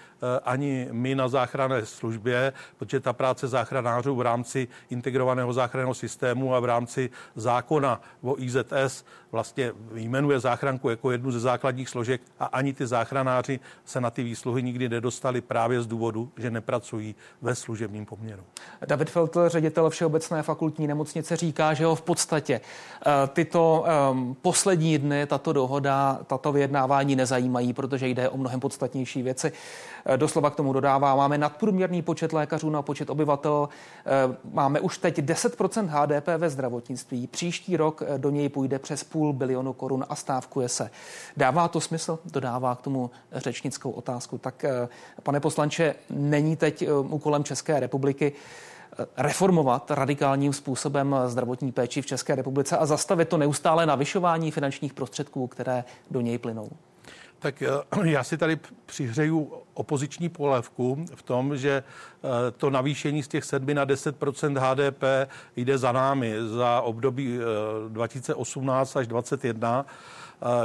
ani 0.44 0.88
my 0.92 1.14
na 1.14 1.28
záchranné 1.28 1.86
službě, 1.86 2.52
protože 2.78 3.00
ta 3.00 3.12
práce 3.12 3.48
záchranné 3.48 3.79
záchranářů 3.82 4.14
v 4.14 4.20
rámci 4.20 4.68
integrovaného 4.90 5.52
záchranného 5.52 5.94
systému 5.94 6.54
a 6.54 6.60
v 6.60 6.64
rámci 6.64 7.10
zákona 7.36 8.00
o 8.22 8.36
IZS 8.38 9.04
vlastně 9.32 9.72
jmenuje 9.94 10.40
záchranku 10.40 10.90
jako 10.90 11.10
jednu 11.10 11.30
ze 11.30 11.40
základních 11.40 11.88
složek 11.88 12.20
a 12.40 12.44
ani 12.44 12.72
ty 12.72 12.86
záchranáři 12.86 13.60
se 13.84 14.00
na 14.00 14.10
ty 14.10 14.22
výsluhy 14.22 14.62
nikdy 14.62 14.88
nedostali 14.88 15.40
právě 15.40 15.82
z 15.82 15.86
důvodu, 15.86 16.28
že 16.36 16.50
nepracují 16.50 17.14
ve 17.42 17.54
služebním 17.54 18.06
poměru. 18.06 18.42
David 18.86 19.10
Feltl, 19.10 19.48
ředitel 19.48 19.90
Všeobecné 19.90 20.42
fakultní 20.42 20.86
nemocnice, 20.86 21.36
říká, 21.36 21.74
že 21.74 21.84
ho 21.84 21.94
v 21.94 22.02
podstatě 22.02 22.60
eh, 22.60 23.10
tyto 23.32 23.84
um, 24.12 24.36
poslední 24.42 24.98
dny, 24.98 25.26
tato 25.26 25.52
dohoda, 25.52 26.20
tato 26.26 26.52
vyjednávání 26.52 27.16
nezajímají, 27.16 27.72
protože 27.72 28.08
jde 28.08 28.28
o 28.28 28.36
mnohem 28.36 28.60
podstatnější 28.60 29.22
věci. 29.22 29.52
Eh, 30.04 30.16
doslova 30.16 30.50
k 30.50 30.54
tomu 30.54 30.72
dodává, 30.72 31.16
máme 31.16 31.38
nadprůměrný 31.38 32.02
počet 32.02 32.32
lékařů 32.32 32.70
na 32.70 32.82
počet 32.82 33.10
obyvatel, 33.10 33.68
eh, 34.06 34.36
máme 34.52 34.80
už 34.80 34.98
teď 34.98 35.18
10% 35.18 35.88
HDP 35.88 36.38
ve 36.38 36.50
zdravotnictví, 36.50 37.26
příští 37.26 37.76
rok 37.76 38.02
do 38.16 38.30
něj 38.30 38.48
půjde 38.48 38.78
přes 38.78 39.04
půl 39.04 39.19
půl 39.20 39.32
bilionu 39.32 39.72
korun 39.72 40.04
a 40.08 40.14
stávkuje 40.14 40.68
se. 40.68 40.90
Dává 41.36 41.68
to 41.68 41.80
smysl? 41.80 42.18
Dodává 42.24 42.74
k 42.74 42.82
tomu 42.82 43.10
řečnickou 43.32 43.90
otázku. 43.90 44.38
Tak, 44.38 44.64
eh, 44.64 44.88
pane 45.22 45.40
poslanče, 45.40 45.94
není 46.10 46.56
teď 46.56 46.82
eh, 46.82 46.92
úkolem 46.92 47.44
České 47.44 47.80
republiky 47.80 48.32
eh, 48.32 49.06
reformovat 49.16 49.90
radikálním 49.90 50.52
způsobem 50.52 51.16
zdravotní 51.26 51.72
péči 51.72 52.02
v 52.02 52.06
České 52.06 52.34
republice 52.34 52.78
a 52.78 52.86
zastavit 52.86 53.28
to 53.28 53.36
neustále 53.36 53.86
navyšování 53.86 54.50
finančních 54.50 54.94
prostředků, 54.94 55.46
které 55.46 55.84
do 56.10 56.20
něj 56.20 56.38
plynou? 56.38 56.68
Tak 57.40 57.62
já 58.04 58.24
si 58.24 58.38
tady 58.38 58.58
přihřeju 58.86 59.52
opoziční 59.74 60.28
polévku 60.28 61.04
v 61.14 61.22
tom, 61.22 61.56
že 61.56 61.82
to 62.56 62.70
navýšení 62.70 63.22
z 63.22 63.28
těch 63.28 63.44
7 63.44 63.74
na 63.74 63.86
10% 63.86 64.58
HDP 64.58 65.02
jde 65.56 65.78
za 65.78 65.92
námi 65.92 66.34
za 66.46 66.80
období 66.80 67.38
2018 67.88 68.96
až 68.96 69.06
2021 69.06 69.86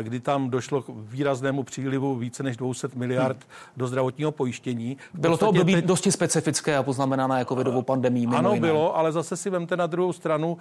kdy 0.01 0.19
tam 0.19 0.49
došlo 0.49 0.81
k 0.81 0.89
výraznému 0.89 1.63
přílivu 1.63 2.15
více 2.15 2.43
než 2.43 2.57
200 2.57 2.87
miliard 2.95 3.37
hmm. 3.37 3.73
do 3.77 3.87
zdravotního 3.87 4.31
pojištění. 4.31 4.97
Bylo 5.13 5.37
to 5.37 5.49
období 5.49 5.73
teď... 5.73 5.85
dosti 5.85 6.11
specifické 6.11 6.77
a 6.77 6.83
poznamenané 6.83 7.45
covidovou 7.45 7.81
pandemí. 7.81 8.27
Ano, 8.27 8.53
jiné. 8.53 8.67
bylo, 8.67 8.97
ale 8.97 9.11
zase 9.11 9.37
si 9.37 9.49
vemte 9.49 9.77
na 9.77 9.87
druhou 9.87 10.13
stranu, 10.13 10.57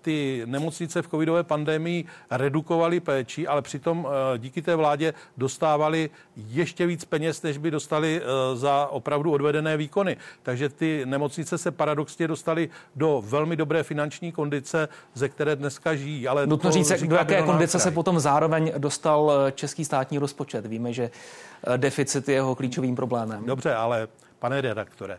ty 0.00 0.42
nemocnice 0.46 1.02
v 1.02 1.08
covidové 1.08 1.42
pandemii 1.42 2.04
redukovaly 2.30 3.00
péči, 3.00 3.46
ale 3.46 3.62
přitom 3.62 4.08
díky 4.38 4.62
té 4.62 4.76
vládě 4.76 5.14
dostávali 5.36 6.10
ještě 6.36 6.86
víc 6.86 7.04
peněz, 7.04 7.42
než 7.42 7.58
by 7.58 7.70
dostali 7.70 8.22
za 8.54 8.86
opravdu 8.86 9.32
odvedené 9.32 9.76
výkony. 9.76 10.16
Takže 10.42 10.68
ty 10.68 11.02
nemocnice 11.06 11.58
se 11.58 11.70
paradoxně 11.70 12.28
dostaly 12.28 12.68
do 12.96 13.22
velmi 13.26 13.56
dobré 13.56 13.82
finanční 13.82 14.32
kondice, 14.32 14.88
ze 15.14 15.28
které 15.28 15.56
dneska 15.56 15.94
žijí. 15.94 16.28
Ale 16.28 16.46
Nutno 16.46 16.70
říct, 16.70 17.02
do 17.02 17.16
jaké 17.16 17.42
kondice 17.42 17.78
se 17.78 17.90
potom 17.90 18.20
zároveň 18.36 18.72
dostal 18.78 19.32
eh, 19.32 19.52
český 19.52 19.84
státní 19.84 20.18
rozpočet. 20.18 20.66
Víme, 20.66 20.92
že 20.92 21.10
eh, 21.10 21.78
deficit 21.78 22.28
je 22.28 22.34
jeho 22.34 22.54
klíčovým 22.54 22.96
problémem. 22.96 23.46
Dobře, 23.46 23.74
ale 23.74 24.08
pane 24.38 24.60
redaktore, 24.60 25.18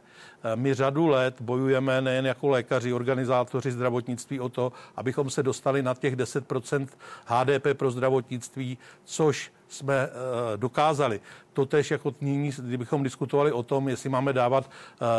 my 0.55 0.73
řadu 0.73 1.07
let 1.07 1.41
bojujeme 1.41 2.01
nejen 2.01 2.25
jako 2.25 2.47
lékaři, 2.47 2.93
organizátoři 2.93 3.71
zdravotnictví 3.71 4.39
o 4.39 4.49
to, 4.49 4.71
abychom 4.95 5.29
se 5.29 5.43
dostali 5.43 5.83
na 5.83 5.93
těch 5.93 6.15
10% 6.15 6.87
HDP 7.25 7.67
pro 7.73 7.91
zdravotnictví, 7.91 8.77
což 9.03 9.51
jsme 9.67 10.09
dokázali. 10.55 11.19
Totež 11.53 11.91
jako 11.91 12.13
nyní, 12.21 12.51
kdybychom 12.59 13.03
diskutovali 13.03 13.51
o 13.51 13.63
tom, 13.63 13.89
jestli 13.89 14.09
máme 14.09 14.33
dávat 14.33 14.69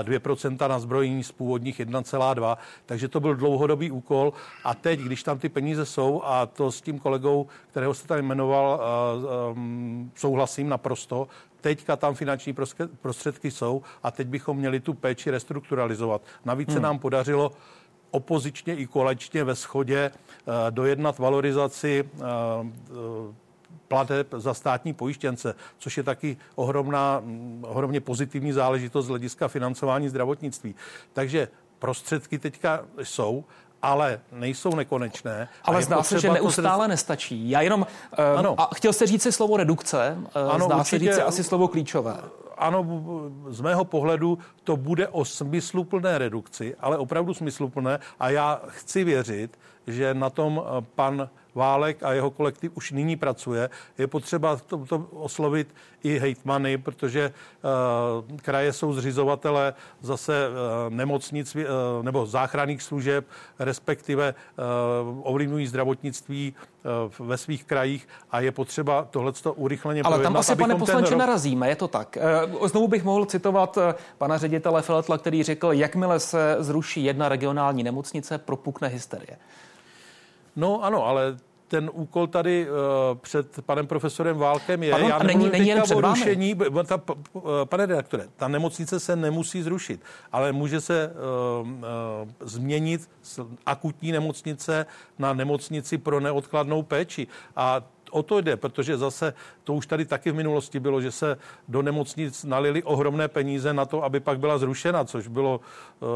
2% 0.02 0.68
na 0.68 0.78
zbrojení 0.78 1.24
z 1.24 1.32
původních 1.32 1.80
1,2, 1.80 2.56
takže 2.86 3.08
to 3.08 3.20
byl 3.20 3.34
dlouhodobý 3.34 3.90
úkol 3.90 4.32
a 4.64 4.74
teď, 4.74 5.00
když 5.00 5.22
tam 5.22 5.38
ty 5.38 5.48
peníze 5.48 5.86
jsou 5.86 6.22
a 6.24 6.46
to 6.46 6.72
s 6.72 6.80
tím 6.80 6.98
kolegou, 6.98 7.46
kterého 7.70 7.94
jste 7.94 8.08
tady 8.08 8.22
jmenoval, 8.22 8.80
souhlasím 10.14 10.68
naprosto, 10.68 11.28
teďka 11.60 11.96
tam 11.96 12.14
finanční 12.14 12.54
prostředky 13.00 13.50
jsou 13.50 13.82
a 14.02 14.10
teď 14.10 14.28
bychom 14.28 14.56
měli 14.56 14.80
tu 14.80 14.94
péči 14.94 15.07
restrukturalizovat. 15.26 16.22
Navíc 16.44 16.68
hmm. 16.68 16.76
se 16.76 16.80
nám 16.80 16.98
podařilo 16.98 17.52
opozičně 18.10 18.76
i 18.76 18.86
kolečně 18.86 19.44
ve 19.44 19.56
schodě 19.56 20.10
dojednat 20.70 21.18
valorizaci 21.18 22.08
plateb 23.88 24.26
za 24.36 24.54
státní 24.54 24.94
pojištěnce, 24.94 25.54
což 25.78 25.96
je 25.96 26.02
taky 26.02 26.36
ohromná, 26.54 27.22
ohromně 27.62 28.00
pozitivní 28.00 28.52
záležitost 28.52 29.06
z 29.06 29.08
hlediska 29.08 29.48
financování 29.48 30.08
zdravotnictví. 30.08 30.74
Takže 31.12 31.48
prostředky 31.78 32.38
teďka 32.38 32.84
jsou, 33.02 33.44
ale 33.82 34.20
nejsou 34.32 34.74
nekonečné. 34.74 35.48
Ale 35.62 35.82
zdá 35.82 36.02
se, 36.02 36.20
že 36.20 36.30
neustále 36.30 36.84
to... 36.84 36.88
nestačí. 36.88 37.50
Já 37.50 37.60
jenom, 37.60 37.86
ano. 38.36 38.54
a 38.58 38.74
chtěl 38.74 38.92
jste 38.92 39.06
říct 39.06 39.22
si 39.22 39.32
slovo 39.32 39.56
redukce, 39.56 40.18
ano, 40.50 40.66
zdá 40.66 40.76
určitě, 40.76 40.98
se 40.98 40.98
říct 40.98 41.26
asi 41.26 41.44
slovo 41.44 41.68
klíčové. 41.68 42.16
Ano, 42.58 42.86
z 43.48 43.60
mého 43.60 43.84
pohledu 43.84 44.38
to 44.64 44.76
bude 44.76 45.08
o 45.08 45.24
smysluplné 45.24 46.18
redukci, 46.18 46.74
ale 46.80 46.98
opravdu 46.98 47.34
smysluplné. 47.34 47.98
A 48.20 48.30
já 48.30 48.62
chci 48.68 49.04
věřit, 49.04 49.58
že 49.86 50.14
na 50.14 50.30
tom 50.30 50.62
eh, 50.64 50.84
pan 50.94 51.28
Válek 51.58 52.02
a 52.02 52.12
jeho 52.12 52.30
kolektiv 52.30 52.72
už 52.74 52.92
nyní 52.92 53.16
pracuje. 53.16 53.70
Je 53.98 54.06
potřeba 54.06 54.56
to, 54.56 54.86
to 54.86 55.06
oslovit 55.12 55.74
i 56.02 56.18
hejtmany, 56.18 56.78
protože 56.78 57.32
uh, 58.30 58.36
kraje 58.36 58.72
jsou 58.72 58.92
zřizovatele 58.92 59.74
zase 60.00 60.48
uh, 60.48 60.54
nemocnic 60.94 61.56
uh, 61.56 61.62
nebo 62.02 62.26
záchranných 62.26 62.82
služeb, 62.82 63.26
respektive 63.58 64.34
uh, 64.34 65.20
ovlivňují 65.22 65.66
zdravotnictví 65.66 66.54
ve 67.18 67.36
svých 67.36 67.64
krajích 67.64 68.08
a 68.30 68.40
je 68.40 68.52
potřeba 68.52 69.04
tohleto 69.10 69.52
urychleně 69.52 70.02
Ale 70.02 70.18
tam 70.22 70.36
asi, 70.36 70.56
pane 70.56 70.74
poslanče, 70.74 71.10
rok... 71.10 71.18
narazíme, 71.18 71.68
je 71.68 71.76
to 71.76 71.88
tak. 71.88 72.18
Znovu 72.64 72.88
bych 72.88 73.04
mohl 73.04 73.24
citovat 73.24 73.78
pana 74.18 74.38
ředitele 74.38 74.82
Feletla, 74.82 75.18
který 75.18 75.42
řekl, 75.42 75.72
jakmile 75.72 76.20
se 76.20 76.56
zruší 76.58 77.04
jedna 77.04 77.28
regionální 77.28 77.82
nemocnice, 77.82 78.38
propukne 78.38 78.88
hysterie. 78.88 79.36
No 80.56 80.84
ano, 80.84 81.06
ale 81.06 81.36
ten 81.68 81.90
úkol 81.92 82.26
tady 82.26 82.66
uh, 82.70 83.18
před 83.18 83.60
panem 83.66 83.86
profesorem 83.86 84.38
Válkem 84.38 84.82
je. 84.82 84.90
Pardon, 84.90 85.10
Já 85.10 85.18
není, 85.18 85.50
není 85.50 85.68
jen 85.68 85.82
před 85.82 85.98
rušení, 85.98 86.54
ta, 86.86 87.02
uh, 87.32 87.42
pane 87.64 87.86
redaktore, 87.86 88.28
ta 88.36 88.48
nemocnice 88.48 89.00
se 89.00 89.16
nemusí 89.16 89.62
zrušit, 89.62 90.00
ale 90.32 90.52
může 90.52 90.80
se 90.80 91.12
uh, 91.62 91.68
uh, 91.68 91.84
změnit 92.40 93.10
z 93.22 93.40
akutní 93.66 94.12
nemocnice 94.12 94.86
na 95.18 95.32
nemocnici 95.34 95.98
pro 95.98 96.20
neodkladnou 96.20 96.82
péči. 96.82 97.26
A 97.56 97.82
o 98.10 98.22
to 98.22 98.40
jde, 98.40 98.56
protože 98.56 98.96
zase 98.96 99.34
to 99.64 99.74
už 99.74 99.86
tady 99.86 100.04
taky 100.04 100.30
v 100.30 100.34
minulosti 100.34 100.80
bylo, 100.80 101.00
že 101.00 101.12
se 101.12 101.38
do 101.68 101.82
nemocnic 101.82 102.44
nalili 102.44 102.82
ohromné 102.82 103.28
peníze 103.28 103.72
na 103.72 103.84
to, 103.84 104.04
aby 104.04 104.20
pak 104.20 104.38
byla 104.38 104.58
zrušena, 104.58 105.04
což 105.04 105.28
bylo 105.28 105.60
uh, 106.00 106.08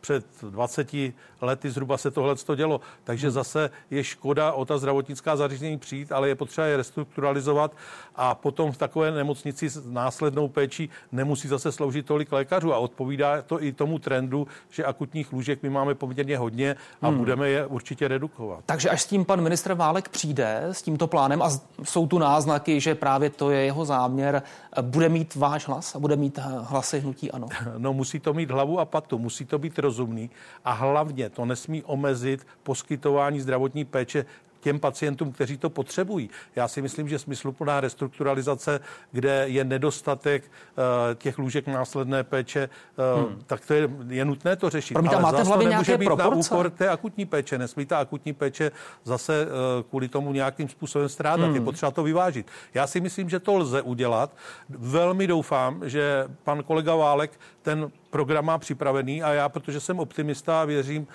před 0.00 0.24
20 0.42 0.94
lety 1.40 1.70
zhruba 1.70 1.98
se 1.98 2.10
tohle 2.10 2.34
dělo. 2.56 2.80
Takže 3.04 3.26
hmm. 3.26 3.34
zase 3.34 3.70
je 3.90 4.04
škoda 4.04 4.52
o 4.52 4.64
ta 4.64 4.78
zdravotnická 4.78 5.36
zařízení 5.36 5.78
přijít, 5.78 6.12
ale 6.12 6.28
je 6.28 6.34
potřeba 6.34 6.66
je 6.66 6.76
restrukturalizovat 6.76 7.72
a 8.16 8.34
potom 8.34 8.72
v 8.72 8.78
takové 8.78 9.10
nemocnici 9.10 9.68
s 9.68 9.86
následnou 9.86 10.48
péčí 10.48 10.90
nemusí 11.12 11.48
zase 11.48 11.72
sloužit 11.72 12.06
tolik 12.06 12.32
lékařů 12.32 12.74
a 12.74 12.78
odpovídá 12.78 13.42
to 13.42 13.62
i 13.62 13.72
tomu 13.72 13.98
trendu, 13.98 14.46
že 14.70 14.84
akutních 14.84 15.32
lůžek 15.32 15.62
my 15.62 15.70
máme 15.70 15.94
poměrně 15.94 16.38
hodně 16.38 16.76
a 17.02 17.08
hmm. 17.08 17.18
budeme 17.18 17.48
je 17.48 17.66
určitě 17.66 18.08
redukovat. 18.08 18.60
Takže 18.66 18.90
až 18.90 19.02
s 19.02 19.06
tím 19.06 19.24
pan 19.24 19.40
ministr 19.40 19.74
Válek 19.74 20.08
přijde, 20.08 20.62
s 20.72 20.82
tímto 20.82 21.06
plánem 21.06 21.19
a 21.42 21.50
jsou 21.84 22.06
tu 22.06 22.18
náznaky, 22.18 22.80
že 22.80 22.94
právě 22.94 23.30
to 23.30 23.50
je 23.50 23.64
jeho 23.64 23.84
záměr, 23.84 24.42
bude 24.80 25.08
mít 25.08 25.34
váš 25.34 25.68
hlas 25.68 25.94
a 25.94 25.98
bude 25.98 26.16
mít 26.16 26.38
hlasy 26.62 27.00
hnutí 27.00 27.30
ano? 27.30 27.48
No 27.78 27.92
musí 27.92 28.20
to 28.20 28.34
mít 28.34 28.50
hlavu 28.50 28.80
a 28.80 28.84
patu, 28.84 29.18
musí 29.18 29.44
to 29.44 29.58
být 29.58 29.78
rozumný 29.78 30.30
a 30.64 30.72
hlavně 30.72 31.30
to 31.30 31.44
nesmí 31.44 31.82
omezit 31.82 32.46
poskytování 32.62 33.40
zdravotní 33.40 33.84
péče 33.84 34.24
těm 34.60 34.80
pacientům, 34.80 35.32
kteří 35.32 35.56
to 35.56 35.70
potřebují. 35.70 36.30
Já 36.56 36.68
si 36.68 36.82
myslím, 36.82 37.08
že 37.08 37.18
smysluplná 37.18 37.80
restrukturalizace, 37.80 38.80
kde 39.12 39.44
je 39.48 39.64
nedostatek 39.64 40.44
uh, 40.44 41.14
těch 41.14 41.38
lůžek 41.38 41.66
následné 41.66 42.24
péče, 42.24 42.68
uh, 43.14 43.28
hmm. 43.28 43.42
tak 43.46 43.66
to 43.66 43.74
je, 43.74 43.88
je 44.08 44.24
nutné 44.24 44.56
to 44.56 44.70
řešit. 44.70 44.94
Promiňte, 44.94 45.16
Ale 45.16 45.22
máte 45.22 45.44
v 45.44 45.46
hlavě 45.46 45.68
nemůže 45.68 45.98
být 45.98 46.06
proporce? 46.06 46.30
na 46.30 46.36
úkor 46.36 46.70
té 46.70 46.88
akutní 46.88 47.26
péče. 47.26 47.58
Nesmí 47.58 47.86
ta 47.86 47.98
akutní 47.98 48.32
péče 48.32 48.72
zase 49.04 49.46
uh, 49.46 49.50
kvůli 49.90 50.08
tomu 50.08 50.32
nějakým 50.32 50.68
způsobem 50.68 51.08
strádat. 51.08 51.46
Hmm. 51.46 51.54
Je 51.54 51.60
potřeba 51.60 51.90
to 51.90 52.02
vyvážit. 52.02 52.46
Já 52.74 52.86
si 52.86 53.00
myslím, 53.00 53.30
že 53.30 53.40
to 53.40 53.56
lze 53.56 53.82
udělat. 53.82 54.30
Velmi 54.68 55.26
doufám, 55.26 55.88
že 55.88 56.28
pan 56.44 56.62
kolega 56.62 56.94
Válek 56.94 57.40
ten 57.62 57.90
program 58.10 58.44
má 58.44 58.58
připravený 58.58 59.22
a 59.22 59.32
já, 59.32 59.48
protože 59.48 59.80
jsem 59.80 59.98
optimista 59.98 60.62
a 60.62 60.64
věřím, 60.64 61.06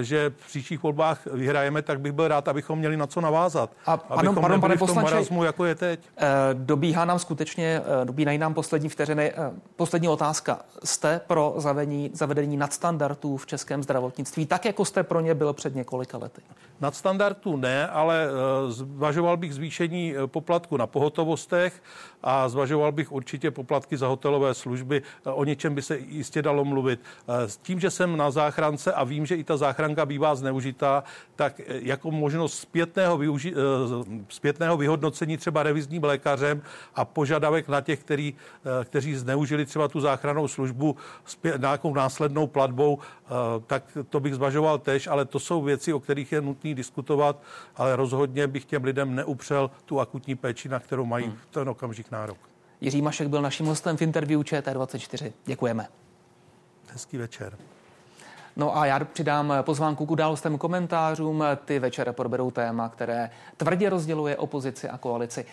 eh, 0.00 0.04
že 0.04 0.32
v 0.36 0.46
příštích 0.46 0.82
volbách 0.82 1.26
vyhrajeme, 1.26 1.82
tak 1.82 2.00
bych 2.00 2.12
byl 2.12 2.28
rád, 2.28 2.48
abychom 2.48 2.78
měli 2.78 2.96
na 2.96 3.06
co 3.06 3.20
navázat. 3.20 3.70
A 3.86 3.96
pardon, 3.96 4.34
pardon, 4.34 4.60
pane 4.60 4.76
poslanče, 4.76 5.10
marazmu, 5.10 5.44
jako 5.44 5.64
je 5.64 5.74
teď. 5.74 6.00
Eh, 6.16 6.26
dobíhá 6.52 7.04
nám 7.04 7.18
skutečně, 7.18 7.82
eh, 8.02 8.04
dobíhají 8.04 8.38
nám 8.38 8.54
poslední 8.54 8.88
vteřiny. 8.88 9.32
Poslední 9.76 10.08
otázka. 10.08 10.58
Jste 10.84 11.20
pro 11.26 11.54
zavedení, 11.56 12.10
zavedení 12.14 12.56
nadstandardů 12.56 13.36
v 13.36 13.46
českém 13.46 13.82
zdravotnictví, 13.82 14.46
tak 14.46 14.64
jako 14.64 14.84
jste 14.84 15.02
pro 15.02 15.20
ně 15.20 15.34
byl 15.34 15.52
před 15.52 15.74
několika 15.74 16.18
lety? 16.18 16.42
Nadstandardů 16.80 17.56
ne, 17.56 17.88
ale 17.88 18.28
zvažoval 18.68 19.36
bych 19.36 19.54
zvýšení 19.54 20.14
poplatku 20.26 20.76
na 20.76 20.86
pohotovostech 20.86 21.82
a 22.22 22.48
zvažoval 22.48 22.92
bych 22.92 23.12
určitě 23.12 23.50
poplatky 23.50 23.96
za 23.96 24.06
hotelové 24.06 24.54
služby. 24.54 25.02
O 25.24 25.44
něčem 25.44 25.74
by 25.74 25.82
se 25.82 25.98
jistě 25.98 26.31
dalo 26.40 26.64
mluvit. 26.64 27.00
Eh, 27.28 27.48
s 27.48 27.56
tím, 27.56 27.80
že 27.80 27.90
jsem 27.90 28.16
na 28.16 28.30
záchrance 28.30 28.92
a 28.92 29.04
vím, 29.04 29.26
že 29.26 29.36
i 29.36 29.44
ta 29.44 29.56
záchranka 29.56 30.06
bývá 30.06 30.34
zneužitá, 30.34 31.04
tak 31.36 31.60
eh, 31.60 31.64
jako 31.68 32.10
možnost 32.10 32.58
zpětného, 32.58 33.18
využi- 33.18 33.54
eh, 33.54 34.24
zpětného 34.28 34.76
vyhodnocení 34.76 35.36
třeba 35.36 35.62
revizním 35.62 36.04
lékařem 36.04 36.62
a 36.94 37.04
požadavek 37.04 37.68
na 37.68 37.80
těch, 37.80 38.00
který, 38.00 38.34
kteří 38.84 39.14
zneužili 39.14 39.66
třeba 39.66 39.88
tu 39.88 40.00
záchrannou 40.00 40.48
službu 40.48 40.96
s 41.24 41.38
nějakou 41.58 41.94
následnou 41.94 42.46
platbou, 42.46 42.98
tak 43.66 43.98
to 44.08 44.20
bych 44.20 44.34
zvažoval 44.34 44.78
tež, 44.78 45.06
ale 45.06 45.24
to 45.24 45.40
jsou 45.40 45.62
věci, 45.62 45.92
o 45.92 46.00
kterých 46.00 46.32
je 46.32 46.40
nutné 46.40 46.74
diskutovat, 46.74 47.42
ale 47.76 47.96
rozhodně 47.96 48.46
bych 48.46 48.64
těm 48.64 48.84
lidem 48.84 49.14
neupřel 49.14 49.70
tu 49.84 50.00
akutní 50.00 50.34
péči, 50.34 50.68
na 50.68 50.80
kterou 50.80 51.04
mají 51.04 51.26
hmm. 51.26 51.36
v 51.36 51.46
ten 51.46 51.68
okamžik 51.68 52.10
nárok. 52.10 52.38
Jiří 52.80 53.02
Mašek 53.02 53.28
byl 53.28 53.42
naším 53.42 53.66
hostem 53.66 53.96
v 53.96 54.02
interview 54.02 54.40
ČT24. 54.40 55.32
Děkujeme. 55.44 56.01
Hezký 56.92 57.16
večer. 57.16 57.58
No 58.56 58.76
a 58.76 58.86
já 58.86 59.04
přidám 59.04 59.52
pozvánku 59.62 60.06
k 60.06 60.10
událostem 60.10 60.58
komentářům. 60.58 61.44
Ty 61.64 61.78
večer 61.78 62.12
proberou 62.12 62.50
téma, 62.50 62.88
které 62.88 63.30
tvrdě 63.56 63.90
rozděluje 63.90 64.36
opozici 64.36 64.88
a 64.88 64.98
koalici. 64.98 65.44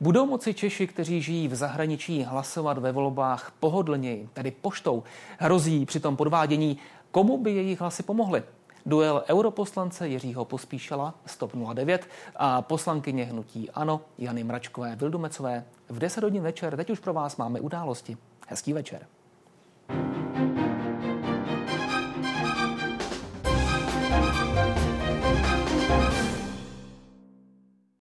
Budou 0.00 0.26
moci 0.26 0.54
Češi, 0.54 0.86
kteří 0.86 1.22
žijí 1.22 1.48
v 1.48 1.54
zahraničí, 1.54 2.22
hlasovat 2.22 2.78
ve 2.78 2.92
volbách 2.92 3.52
pohodlněji, 3.60 4.28
tedy 4.32 4.50
poštou? 4.50 5.02
Hrozí 5.38 5.86
při 5.86 6.00
tom 6.00 6.16
podvádění, 6.16 6.78
komu 7.10 7.38
by 7.38 7.52
jejich 7.52 7.80
hlasy 7.80 8.02
pomohly? 8.02 8.42
Duel 8.86 9.24
europoslance 9.28 10.08
Jiřího 10.08 10.44
Pospíšela 10.44 11.14
Stop 11.26 11.52
09 11.74 12.08
a 12.36 12.62
poslankyně 12.62 13.24
hnutí 13.24 13.70
Ano 13.70 14.00
Jany 14.18 14.44
Mračkové 14.44 14.96
Vildumecové. 14.96 15.64
V 15.88 15.98
10 15.98 16.24
hodin 16.24 16.42
večer 16.42 16.76
teď 16.76 16.90
už 16.90 16.98
pro 16.98 17.12
vás 17.12 17.36
máme 17.36 17.60
události. 17.60 18.16
Hezký 18.48 18.72
večer. 18.72 19.06